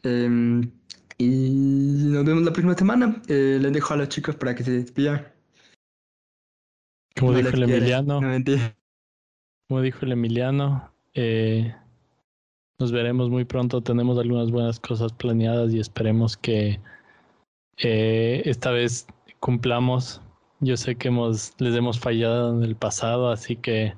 [0.02, 0.70] Em,
[1.18, 3.22] y nos vemos la próxima semana.
[3.28, 5.26] Eh, les dejo a los chicos para que se despidan.
[7.18, 7.62] Como No dijo el.
[7.62, 8.44] Emiliano, No,
[9.68, 10.92] como dijo el Emiliano,
[12.78, 13.80] nos veremos muy pronto.
[13.80, 16.80] Tenemos algunas buenas cosas planeadas y esperemos que
[17.78, 19.06] eh, esta vez
[19.40, 20.20] cumplamos.
[20.60, 23.94] Yo sé que hemos, les hemos fallado en el pasado, así que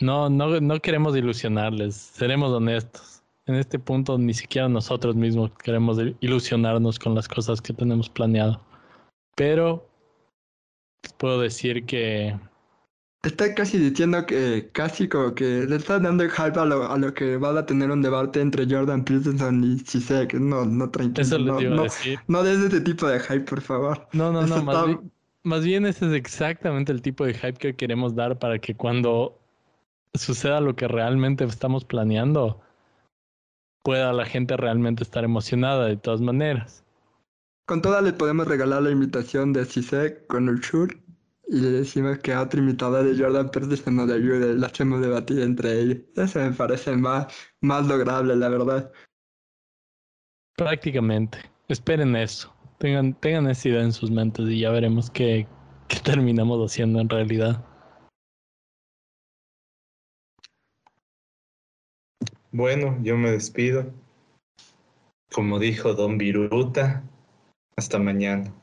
[0.00, 3.22] no, no, no queremos ilusionarles, seremos honestos.
[3.46, 8.60] En este punto ni siquiera nosotros mismos queremos ilusionarnos con las cosas que tenemos planeado.
[9.36, 9.88] Pero
[11.02, 12.38] les puedo decir que
[13.24, 16.96] Está casi diciendo que, casi como que le está dando el hype a lo, a
[16.96, 20.34] lo que va a tener un debate entre Jordan Peterson y Chisek.
[20.34, 21.22] No, no, tranquilo.
[21.22, 22.20] eso les no, iba a no, decir.
[22.28, 24.06] no des ese tipo de hype, por favor.
[24.12, 25.12] No, no, no, Eso más está- bien,
[25.44, 29.38] más bien ese es exactamente el tipo de hype que queremos dar para que cuando
[30.14, 32.60] suceda lo que realmente estamos planeando,
[33.82, 36.84] pueda la gente realmente estar emocionada de todas maneras.
[37.66, 40.96] Con toda le podemos regalar la invitación de Chisek con el Shur
[41.48, 45.00] y le decimos que a otra invitada de Jordan Peterson nos ayude y la hacemos
[45.00, 45.98] debatir entre ellos.
[46.16, 47.26] Eso me parece más,
[47.60, 48.92] más lograble, la verdad.
[50.56, 51.38] Prácticamente.
[51.68, 52.52] Esperen eso.
[52.78, 55.46] Tengan, tengan esa idea en sus mentes y ya veremos qué,
[55.88, 57.64] qué terminamos haciendo en realidad.
[62.52, 63.92] Bueno, yo me despido.
[65.32, 67.04] Como dijo Don Viruta,
[67.76, 68.54] hasta mañana.